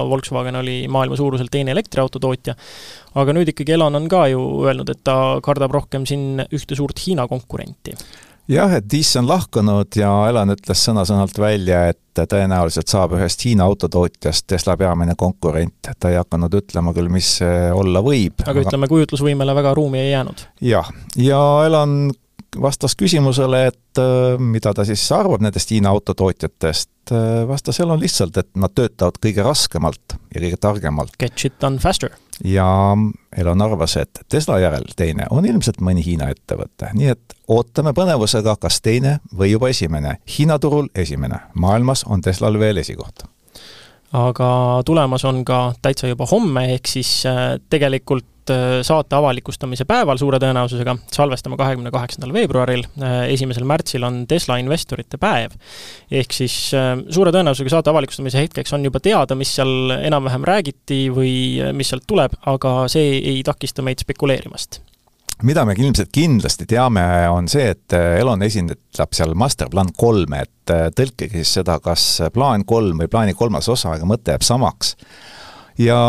[0.09, 2.55] Volkswagen oli maailma suuruselt teine elektriautotootja.
[3.19, 6.99] aga nüüd ikkagi Elon on ka ju öelnud, et ta kardab rohkem siin ühte suurt
[7.05, 7.95] Hiina konkurenti
[8.49, 13.67] jah, et Diss on lahkunud ja Elan ütles sõna-sõnalt välja, et tõenäoliselt saab ühest Hiina
[13.69, 15.91] autotootjast Tesla peamine konkurent.
[15.99, 17.37] ta ei hakanud ütlema küll, mis
[17.73, 18.41] olla võib.
[18.45, 20.47] aga ütleme, kujutlusvõimele väga ruumi ei jäänud.
[20.61, 22.11] jah, ja Elan
[22.57, 28.37] vastas küsimusele, et äh, mida ta siis arvab nendest Hiina autotootjatest, äh, vastas Elon lihtsalt,
[28.41, 31.15] et nad töötavad kõige raskemalt ja kõige targemalt.
[31.21, 32.97] Get shit done faster ja
[33.37, 38.55] Elon arvas, et Tesla järel teine on ilmselt mõni Hiina ettevõte, nii et ootame põnevusega,
[38.61, 40.17] kas teine või juba esimene.
[40.37, 43.25] Hiina turul esimene, maailmas on Teslal veel esikoht.
[44.13, 50.19] Aga tulemas on ka täitsa juba homme, ehk siis äh, tegelikult äh, saate avalikustamise päeval
[50.21, 55.55] suure tõenäosusega, salvestame kahekümne kaheksandal veebruaril, äh, esimesel märtsil on Tesla investorite päev.
[56.11, 61.33] ehk siis suure tõenäosusega saate avalikustamise hetkeks on juba teada, mis seal enam-vähem räägiti või
[61.73, 64.81] mis sealt tuleb, aga see ei takista meid spekuleerimast
[65.43, 71.39] mida me ilmselt kindlasti teame, on see, et Elon esindab seal masterplan kolme, et tõlkige
[71.39, 74.97] siis seda, kas plaan kolm või plaani kolmas osa, aga mõte jääb samaks.
[75.79, 75.99] Ja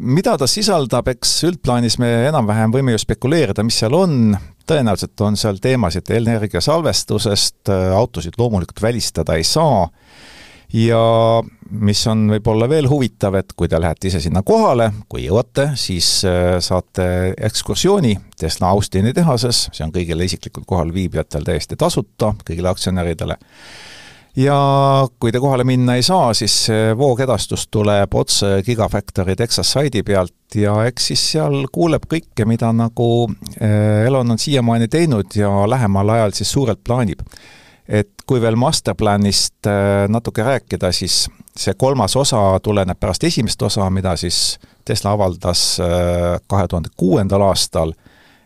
[0.00, 4.34] mida ta sisaldab, eks üldplaanis me enam-vähem võime ju spekuleerida, mis seal on,
[4.68, 9.86] tõenäoliselt on seal teemasid energiasalvestusest, autosid loomulikult välistada ei saa,
[10.74, 11.02] ja
[11.70, 16.08] mis on võib-olla veel huvitav, et kui te lähete ise sinna kohale, kui jõuate, siis
[16.28, 17.06] äh, saate
[17.38, 23.38] ekskursiooni Tesla Austini tehases, see on kõigile isiklikult kohal viibijatel täiesti tasuta, kõigile aktsionäridele.
[24.36, 24.56] Ja
[25.20, 30.74] kui te kohale minna ei saa, siis voogedastus tuleb otse Gigafactory Texas saidi pealt ja
[30.88, 33.08] eks siis seal kuuleb kõike, mida nagu
[33.60, 37.22] äh, Elon on siiamaani teinud ja lähemal ajal siis suurelt plaanib.
[37.90, 41.24] Et kui veel masterplanist äh, natuke rääkida, siis
[41.58, 47.48] see kolmas osa tuleneb pärast esimest osa, mida siis Tesla avaldas äh, kahe tuhande kuuendal
[47.48, 47.94] aastal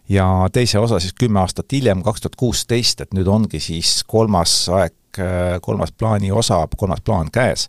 [0.08, 4.64] ja teise osa siis kümme aastat hiljem, kaks tuhat kuusteist, et nüüd ongi siis kolmas
[4.72, 7.68] aeg, äh, kolmas plaani osa, kolmas plaan käes.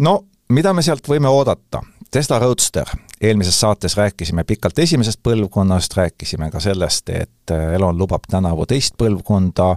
[0.00, 1.82] no mida me sealt võime oodata?
[2.10, 2.88] Tesla Roadster,
[3.20, 9.74] eelmises saates rääkisime pikalt esimesest põlvkonnast, rääkisime ka sellest, et Elon lubab tänavu teist põlvkonda,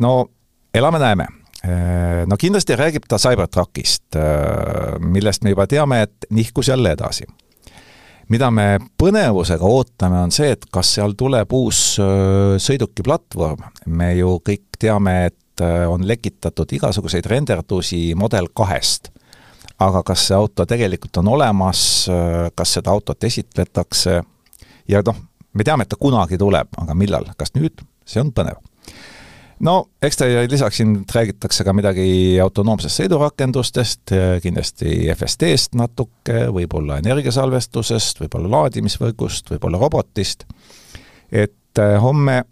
[0.00, 0.12] no
[0.74, 1.26] elame-näeme.
[1.64, 7.26] Äh, no kindlasti räägib ta Cybertruckist, äh, millest me juba teame, et nihkus jälle edasi.
[8.28, 14.38] mida me põnevusega ootame, on see, et kas seal tuleb uus äh, sõidukiplatvorm, me ju
[14.40, 19.10] kõik teame, et on lekitatud igasuguseid renderdusi Model kahest.
[19.78, 22.06] aga kas see auto tegelikult on olemas,
[22.54, 24.22] kas seda autot esitletakse?
[24.88, 25.16] Ja noh,
[25.52, 28.60] me teame, et ta kunagi tuleb, aga millal, kas nüüd, see on põnev.
[29.64, 32.06] No eks ta lisaks siin räägitakse ka midagi
[32.42, 34.12] autonoomsest sõidurakendustest,
[34.42, 40.44] kindlasti FSD-st natuke, võib-olla energiasalvestusest, võib-olla laadimisvõrgust, võib-olla robotist,
[41.30, 42.42] et äh, homme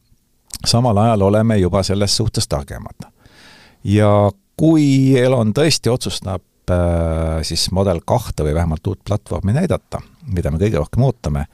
[0.67, 3.09] samal ajal oleme juba selles suhtes targemad.
[3.85, 10.51] ja kui Elon tõesti otsustab äh, siis Model kahte või vähemalt uut platvormi näidata, mida
[10.51, 11.47] me kõige rohkem ootame,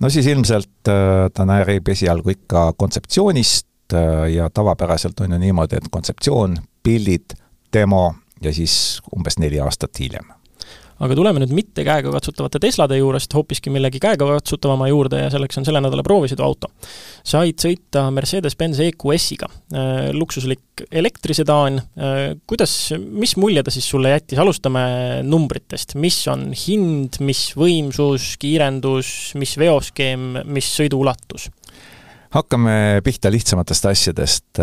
[0.00, 5.76] no siis ilmselt äh, ta näärib esialgu ikka kontseptsioonist, Äh, ja tavapäraselt on ju niimoodi,
[5.76, 7.36] et kontseptsioon, pildid,
[7.72, 10.35] demo ja siis umbes neli aastat hiljem
[11.02, 15.82] aga tuleme nüüd mitte käegakatsutavate Teslade juurest hoopiski millegi käegakatsutavama juurde ja selleks on selle
[15.84, 16.70] nädala proovisõiduauto.
[17.26, 24.38] said sõita Mercedes-Benz EQS-iga, äh, luksuslik elektrisedaan, äh, kuidas, mis mulje ta siis sulle jättis,
[24.38, 31.50] alustame numbritest, mis on hind, mis võimsus, kiirendus, mis veoskeem, mis sõiduulatus?
[32.36, 34.58] hakkame pihta lihtsamatest asjadest,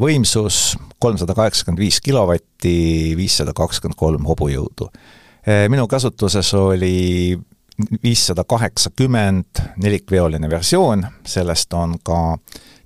[0.00, 0.72] võimsus
[1.02, 4.88] kolmsada kaheksakümmend viis kilovatti, viissada kakskümmend kolm hobujõudu.
[5.46, 7.38] Minu kasutuses oli
[8.02, 12.36] viissada kaheksakümmend nelikveoline versioon, sellest on ka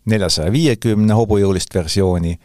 [0.06, 2.36] neljasaja viiekümne hobujõulist versiooni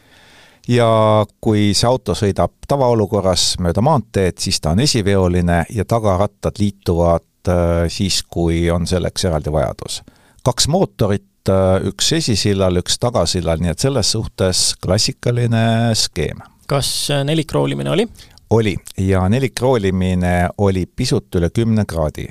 [0.67, 7.49] ja kui see auto sõidab tavaolukorras mööda maanteed, siis ta on esiveoline ja tagarattad liituvad
[7.49, 10.01] äh, siis, kui on selleks eraldi vajadus.
[10.43, 16.43] kaks mootorit, äh, üks esisillal, üks tagasillal, nii et selles suhtes klassikaline skeem.
[16.67, 18.07] kas nelikroolimine oli?
[18.51, 22.27] Oli ja nelikroolimine oli pisut üle kümne kraadi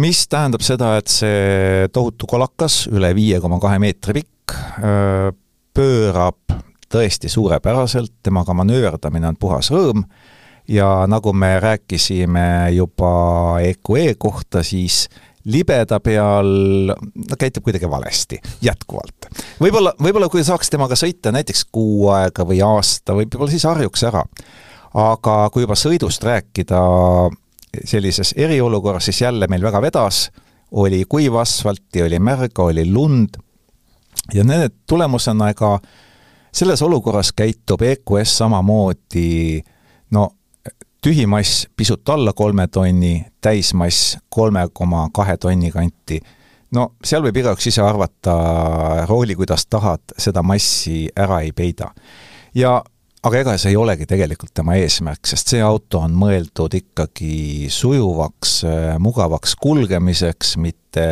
[0.00, 4.54] mis tähendab seda, et see tohutu kolakas, üle viie koma kahe meetri pikk,
[5.76, 6.56] pöörab
[6.92, 10.04] tõesti suurepäraselt, temaga manööverdamine on puhas rõõm
[10.68, 13.12] ja nagu me rääkisime juba
[13.64, 15.06] EQE e kohta, siis
[15.44, 19.26] libeda peal no käitub kuidagi valesti, jätkuvalt.
[19.60, 24.22] võib-olla, võib-olla kui saaks temaga sõita näiteks kuu aega või aasta, võib-olla siis harjuks ära.
[24.94, 26.80] Aga kui juba sõidust rääkida
[27.84, 30.26] sellises eriolukorras, siis jälle meil väga vedas,
[30.72, 33.36] oli kuiv asfalti, oli märga, oli lund
[34.34, 35.78] ja nende tulemusena ega
[36.52, 39.62] selles olukorras käitub EQS samamoodi
[40.10, 40.28] no
[41.02, 46.20] tühimass pisut alla kolme tonni, täismass kolme koma kahe tonni kanti.
[46.70, 48.36] no seal võib igaüks ise arvata,
[49.08, 51.90] rooli kuidas tahad, seda massi ära ei peida.
[52.54, 52.82] ja
[53.22, 58.56] aga ega see ei olegi tegelikult tema eesmärk, sest see auto on mõeldud ikkagi sujuvaks,
[59.02, 61.04] mugavaks kulgemiseks, mitte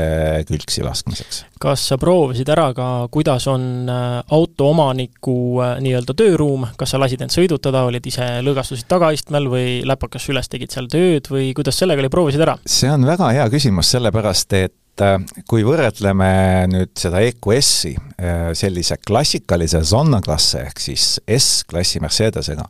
[0.49, 1.45] külgsi laskmiseks.
[1.63, 7.01] kas sa proovisid ära ka, kuidas on äh, auto omaniku äh, nii-öelda tööruum, kas sa
[7.01, 11.79] lasid end sõidutada, olid ise lõõgastusid tagaistmel või läpakas süles tegid seal tööd või kuidas
[11.81, 12.59] sellega oli, proovisid ära?
[12.67, 16.31] see on väga hea küsimus, sellepärast et et äh, kui võrdleme
[16.71, 22.67] nüüd seda EQS-i äh, sellise klassikalise Zonna-klasse ehk siis S-klassi Mercedesega,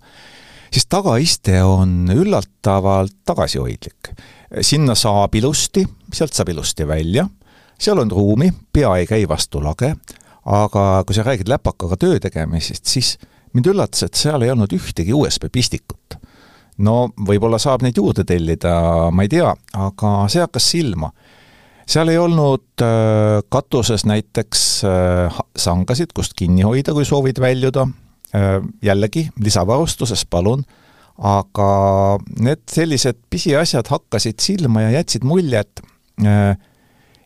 [0.70, 4.12] siis tagaiste on üllatavalt tagasihoidlik.
[4.62, 7.26] sinna saab ilusti, sealt saab ilusti välja,
[7.78, 9.94] seal on ruumi, pea ei käi vastu lage,
[10.44, 13.16] aga kui sa räägid läpakaga töö tegemisest, siis
[13.54, 16.18] mind üllatas, et seal ei olnud ühtegi USB pistikut.
[16.78, 21.10] no võib-olla saab neid juurde tellida, ma ei tea, aga see hakkas silma
[21.90, 27.86] seal ei olnud äh, katuses näiteks äh, sangasid, kust kinni hoida, kui soovid väljuda,
[28.36, 30.64] äh, jällegi lisavarustuses, palun,
[31.18, 31.70] aga
[32.40, 35.82] need sellised pisiasjad hakkasid silma ja jätsid mulje, et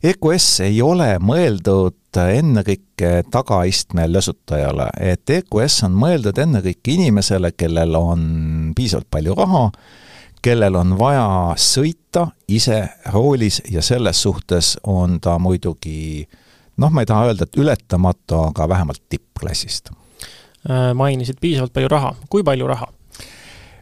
[0.04, 8.26] EQS ei ole mõeldud ennekõike tagaistme lösutajale, et EQS on mõeldud ennekõike inimesele, kellel on
[8.74, 9.62] piisavalt palju raha,
[10.44, 11.26] kellel on vaja
[11.60, 12.82] sõita ise
[13.12, 16.26] roolis ja selles suhtes on ta muidugi
[16.76, 19.92] noh, ma ei taha öelda, et ületamatu, aga vähemalt tippklassist.
[20.68, 22.90] Äh, mainisid piisavalt palju raha, kui palju raha?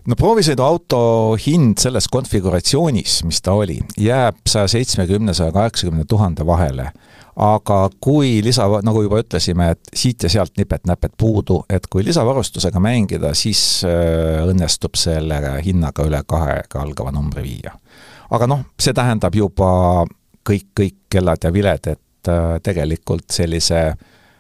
[0.03, 0.99] no proovisõiduauto
[1.39, 6.89] hind selles konfiguratsioonis, mis ta oli, jääb saja seitsmekümne, saja kaheksakümne tuhande vahele
[7.37, 12.81] aga kui lisa, nagu juba ütlesime, et siit ja sealt nipet-näpet puudu, et kui lisavarustusega
[12.83, 17.73] mängida, siis äh, õnnestub selle hinnaga üle kahega algava numbri viia.
[18.31, 20.05] aga noh, see tähendab juba
[20.49, 23.93] kõik, kõik kellad ja viled, et äh, tegelikult sellise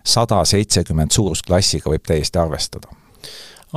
[0.04, 2.90] sada seitsekümmend suurusklassiga võib täiesti arvestada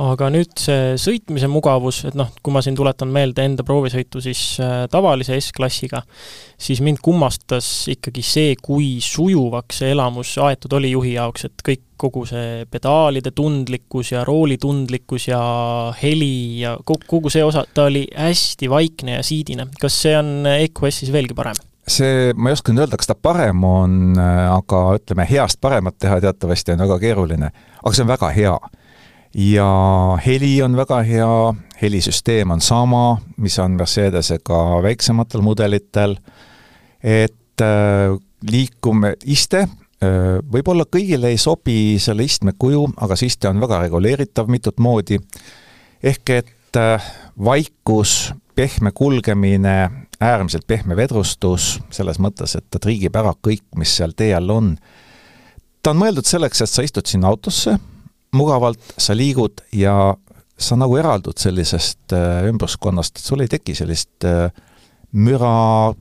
[0.00, 4.58] aga nüüd see sõitmise mugavus, et noh, kui ma siin tuletan meelde enda proovisõitu siis
[4.60, 6.02] äh, tavalise S-klassiga,
[6.60, 11.84] siis mind kummastas ikkagi see, kui sujuvaks see elamus aetud oli juhi jaoks, et kõik,
[11.96, 15.40] kogu see pedaalide tundlikkus ja rooli tundlikkus ja
[15.96, 19.70] heli ja kogu, kogu see osa, ta oli hästi vaikne ja siidine.
[19.80, 21.56] kas see on EQS-is veelgi parem?
[21.88, 25.96] see, ma ei oska nüüd öelda, kas ta parem on, äh, aga ütleme, heast paremat
[26.02, 28.58] teha teatavasti on väga keeruline, aga see on väga hea
[29.36, 36.16] ja heli on väga hea, helisüsteem on sama, mis on Mercedesega väiksematel mudelitel,
[37.02, 38.16] et äh,
[38.50, 43.82] liikume, iste äh, võib-olla kõigile ei sobi selle istme kuju, aga see iste on väga
[43.84, 45.20] reguleeritav mitut moodi,
[46.02, 53.34] ehk et äh, vaikus, pehme kulgemine, äärmiselt pehme vedrustus, selles mõttes, et ta triigib ära
[53.36, 54.72] kõik, mis seal tee all on.
[55.82, 57.76] ta on mõeldud selleks, et sa istud sinna autosse
[58.34, 60.14] mugavalt, sa liigud ja
[60.56, 64.48] sa nagu eraldud sellisest äh, ümbruskonnast, et sul ei teki sellist äh,
[65.16, 65.92] müra,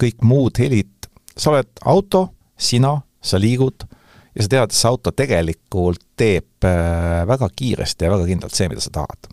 [0.00, 2.26] kõik muud helid, sa oled auto,
[2.60, 3.86] sina, sa liigud
[4.36, 8.84] ja sa tead, see auto tegelikult teeb äh, väga kiiresti ja väga kindlalt see, mida
[8.84, 9.30] sa tahad.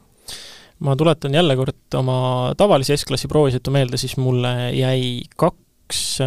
[0.79, 2.19] ma tuletan jälle kord oma
[2.57, 6.21] tavalise S-klassi proovisõitu meelde, siis mulle jäi kaks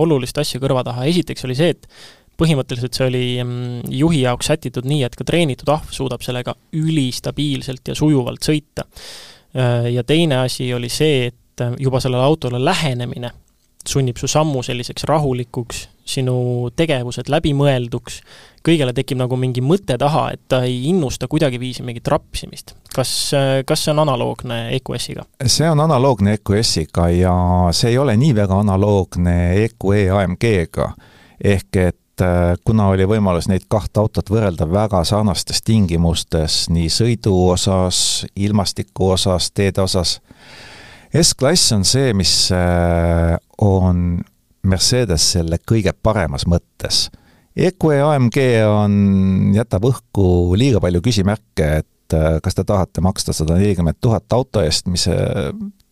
[0.00, 1.86] olulist asja kõrva taha, esiteks oli see, et
[2.40, 7.92] põhimõtteliselt see oli mm, juhi jaoks sätitud nii, et ka treenitud ahv suudab sellega ülistabiilselt
[7.92, 8.86] ja sujuvalt sõita.
[9.92, 13.28] Ja teine asi oli see, et juba sellele autole lähenemine
[13.88, 18.18] sunnib su sammu selliseks rahulikuks, sinu tegevused läbimõelduks,
[18.66, 22.76] kõigele tekib nagu mingi mõte taha, et ta ei innusta kuidagiviisi mingit rapsimist.
[22.94, 23.32] kas,
[23.66, 25.24] kas see on analoogne EQS-iga?
[25.46, 27.34] see on analoogne EQS-iga ja
[27.72, 30.92] see ei ole nii väga analoogne EQE AMG-ga,
[31.54, 37.32] ehk et äh, kuna oli võimalus neid kahte autot võrrelda väga sarnastes tingimustes nii sõidu
[37.52, 40.18] osas, ilmastiku osas, teede osas,
[41.12, 44.22] S-klass on see, mis äh, on
[44.64, 47.08] Mercedes selle kõige paremas mõttes.
[47.52, 48.94] EQE AMG on,
[49.52, 54.64] jätab õhku liiga palju küsimärke, et äh, kas te tahate maksta sada nelikümmend tuhat auto
[54.64, 55.04] eest, mis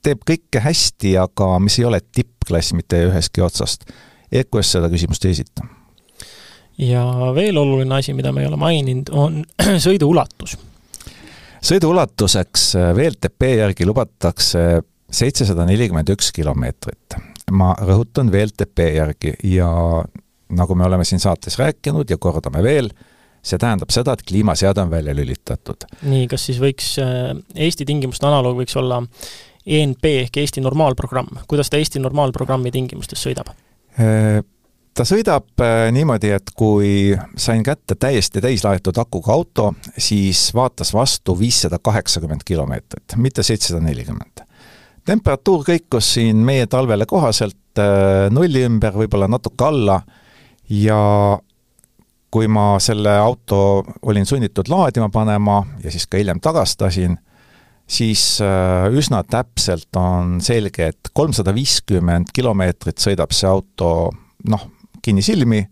[0.04, 3.84] teeb kõike hästi, aga mis ei ole tippklass mitte ühestki otsast.
[4.32, 5.66] EQS seda küsimust ei esita.
[6.80, 7.04] Ja
[7.36, 9.42] veel oluline asi, mida me ei ole maininud, on
[9.86, 10.56] sõidu ulatus
[11.60, 17.18] sõidu ulatuseks VLTP järgi lubatakse seitsesada nelikümmend üks kilomeetrit.
[17.50, 19.68] ma rõhutan VLTP järgi ja
[20.54, 22.90] nagu me oleme siin saates rääkinud ja kordame veel,
[23.42, 25.86] see tähendab seda, et kliimaseade on välja lülitatud.
[26.02, 29.02] nii, kas siis võiks, äh, Eesti tingimuste analoog võiks olla
[29.66, 33.52] ENP ehk Eesti normaalprogramm, kuidas ta Eesti normaalprogrammi tingimustes sõidab?
[35.00, 41.32] Ta sõidab äh, niimoodi, et kui sain kätte täiesti täislaetud akuga auto, siis vaatas vastu
[41.38, 44.42] viissada kaheksakümmend kilomeetrit, mitte seitsesada nelikümmend.
[45.08, 49.94] Temperatuur kõikus siin meie talvele kohaselt äh, nulli ümber, võib-olla natuke alla.
[50.68, 50.98] Ja
[52.28, 53.60] kui ma selle auto
[54.04, 57.14] olin sunnitud laadima panema ja siis ka hiljem tagastasin,
[57.88, 63.94] siis äh, üsna täpselt on selge, et kolmsada viiskümmend kilomeetrit sõidab see auto
[64.52, 64.68] noh,
[65.02, 65.64] kinnisilmi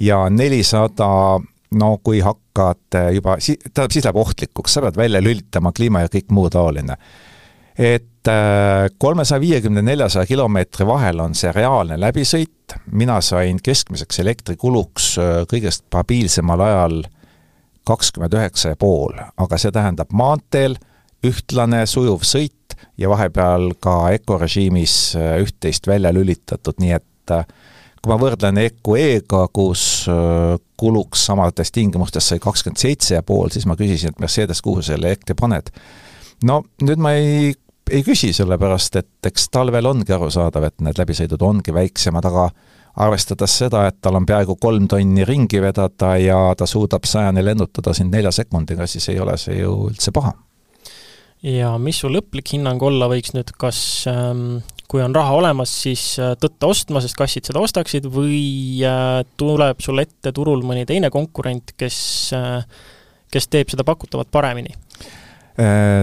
[0.00, 1.40] ja nelisada
[1.72, 6.32] no kui hakkad juba, tähendab, siis läheb ohtlikuks, sa pead välja lülitama kliima ja kõik
[6.34, 6.96] muu taoline.
[7.78, 15.08] Et äh, kolmesaja viiekümne, neljasaja kilomeetri vahel on see reaalne läbisõit, mina sain keskmiseks elektrikuluks
[15.18, 16.98] äh, kõige stabiilsemal ajal
[17.88, 20.76] kakskümmend üheksa ja pool, aga see tähendab maanteel
[21.26, 27.08] ühtlane sujuv sõit ja vahepeal ka ökorežiimis äh, üht-teist välja lülitatud, nii et
[28.02, 29.82] kui ma võrdlen EQE-ga, kus
[30.76, 35.12] kuluks samades tingimustes sai kakskümmend seitse ja pool, siis ma küsisin, et Mercedes, kuhu selle
[35.12, 35.70] elektri paned
[36.46, 37.52] no nüüd ma ei,
[37.90, 42.48] ei küsi, sellepärast et eks talvel ongi arusaadav, et need läbisõidud ongi väiksemad, aga
[43.02, 47.94] arvestades seda, et tal on peaaegu kolm tonni ringi vedada ja ta suudab sajani lennutada
[47.96, 50.34] sind nelja sekundiga, siis ei ole see ju üldse paha.
[51.42, 53.80] ja mis su lõplik hinnang olla võiks nüüd, kas
[54.10, 54.60] ähm,
[54.92, 59.80] kui on raha olemas, siis äh, tõtta ostma, sest kassid seda ostaksid, või äh, tuleb
[59.80, 61.96] sul ette turul mõni teine konkurent, kes
[62.36, 62.60] äh,
[63.32, 64.74] kes teeb seda pakutavat paremini?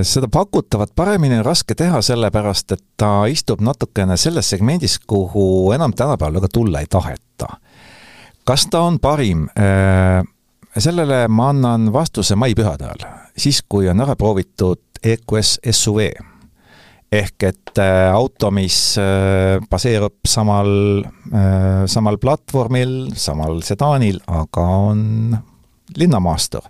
[0.06, 5.94] Seda pakutavat paremini on raske teha, sellepärast et ta istub natukene selles segmendis, kuhu enam
[5.98, 7.48] tänapäeval väga tulla ei taheta.
[8.46, 9.48] kas ta on parim?
[10.78, 16.12] Sellele ma annan vastuse maipühade ajal, siis kui on ära proovitud EQS SUV.
[17.12, 18.96] Ehk et äh, auto, mis
[19.70, 20.70] baseerub samal,
[21.90, 25.38] samal platvormil, samal sedaanil, aga on
[25.98, 26.68] linnamaastur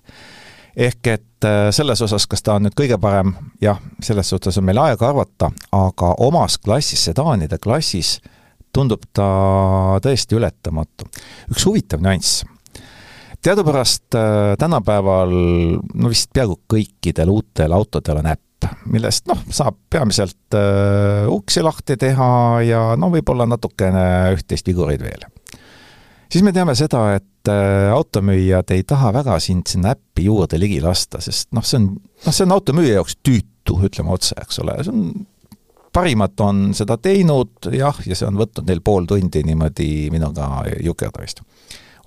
[0.80, 3.34] ehk et äh, selles osas, kas ta on nüüd kõige parem,
[3.64, 8.18] jah, selles suhtes on meil aega arvata, aga omas klassis, sedaanide klassis,
[8.76, 9.28] tundub ta
[10.04, 11.10] tõesti ületamatu.
[11.52, 12.46] üks huvitav nüanss.
[13.42, 15.34] teadupärast äh, tänapäeval
[15.94, 18.44] no vist peaaegu kõikidel uutel autodel on äpp,
[18.92, 22.32] millest noh, saab peamiselt äh, uksi lahti teha
[22.68, 25.28] ja no võib-olla natukene üht-teist vigureid veel
[26.32, 30.80] siis me teame seda, et äh, automüüjad ei taha väga sind sinna äppi juurde ligi
[30.84, 34.78] lasta, sest noh, see on, noh, see on automüüja jaoks tüütu, ütleme otse, eks ole,
[34.86, 35.08] see on,
[35.96, 41.42] parimad on seda teinud jah, ja see on võtnud neil pool tundi niimoodi minuga jukerdamist.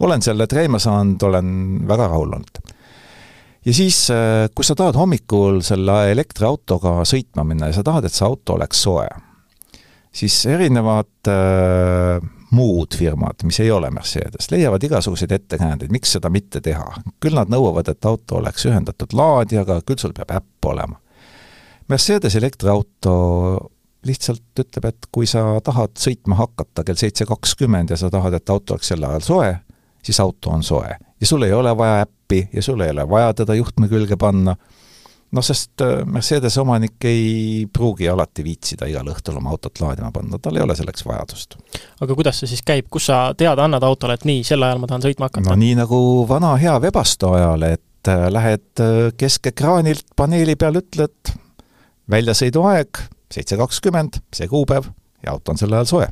[0.00, 1.50] olen selle treima saanud, olen
[1.88, 2.62] väga rahul olnud.
[3.66, 8.16] Ja siis, äh, kui sa tahad hommikul selle elektriautoga sõitma minna ja sa tahad, et
[8.16, 9.08] see auto oleks soe,
[10.12, 16.60] siis erinevad äh, muud firmad, mis ei ole Mercedes, leiavad igasuguseid ettekäändeid, miks seda mitte
[16.60, 16.84] teha.
[17.20, 20.98] küll nad nõuavad, et auto oleks ühendatud laadijaga, küll sul peab äpp olema.
[21.88, 23.14] Mercedes elektriauto
[24.06, 28.50] lihtsalt ütleb, et kui sa tahad sõitma hakata kell seitse kakskümmend ja sa tahad, et
[28.50, 29.52] auto oleks sel ajal soe,
[30.02, 30.96] siis auto on soe.
[31.20, 34.56] ja sul ei ole vaja äppi ja sul ei ole vaja teda juhtme külge panna,
[35.32, 40.40] noh, sest äh, Mercedese omanik ei pruugi alati viitsida igal õhtul oma autot laadima panna,
[40.42, 41.56] tal ei ole selleks vajadust.
[42.00, 44.90] aga kuidas see siis käib, kus sa teada annad autole, et nii, sel ajal ma
[44.90, 45.48] tahan sõitma hakata?
[45.48, 51.36] no nii nagu vana hea Webasto ajal, et äh, lähed äh, keskekraanilt paneeli peal, ütled
[52.10, 54.90] väljasõiduaeg seitse kakskümmend, see kuupäev
[55.24, 56.10] ja auto on sel ajal soe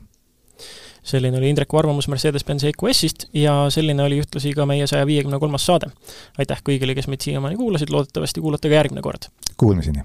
[1.03, 5.67] selline oli Indreku arvamus Mercedes-Benz EQS-ist ja selline oli ühtlasi ka meie saja viiekümne kolmas
[5.67, 5.91] saade.
[6.39, 9.31] aitäh kõigile, kes meid siiamaani kuulasid, loodetavasti kuulate ka järgmine kord!
[9.57, 10.05] Kuulmiseni!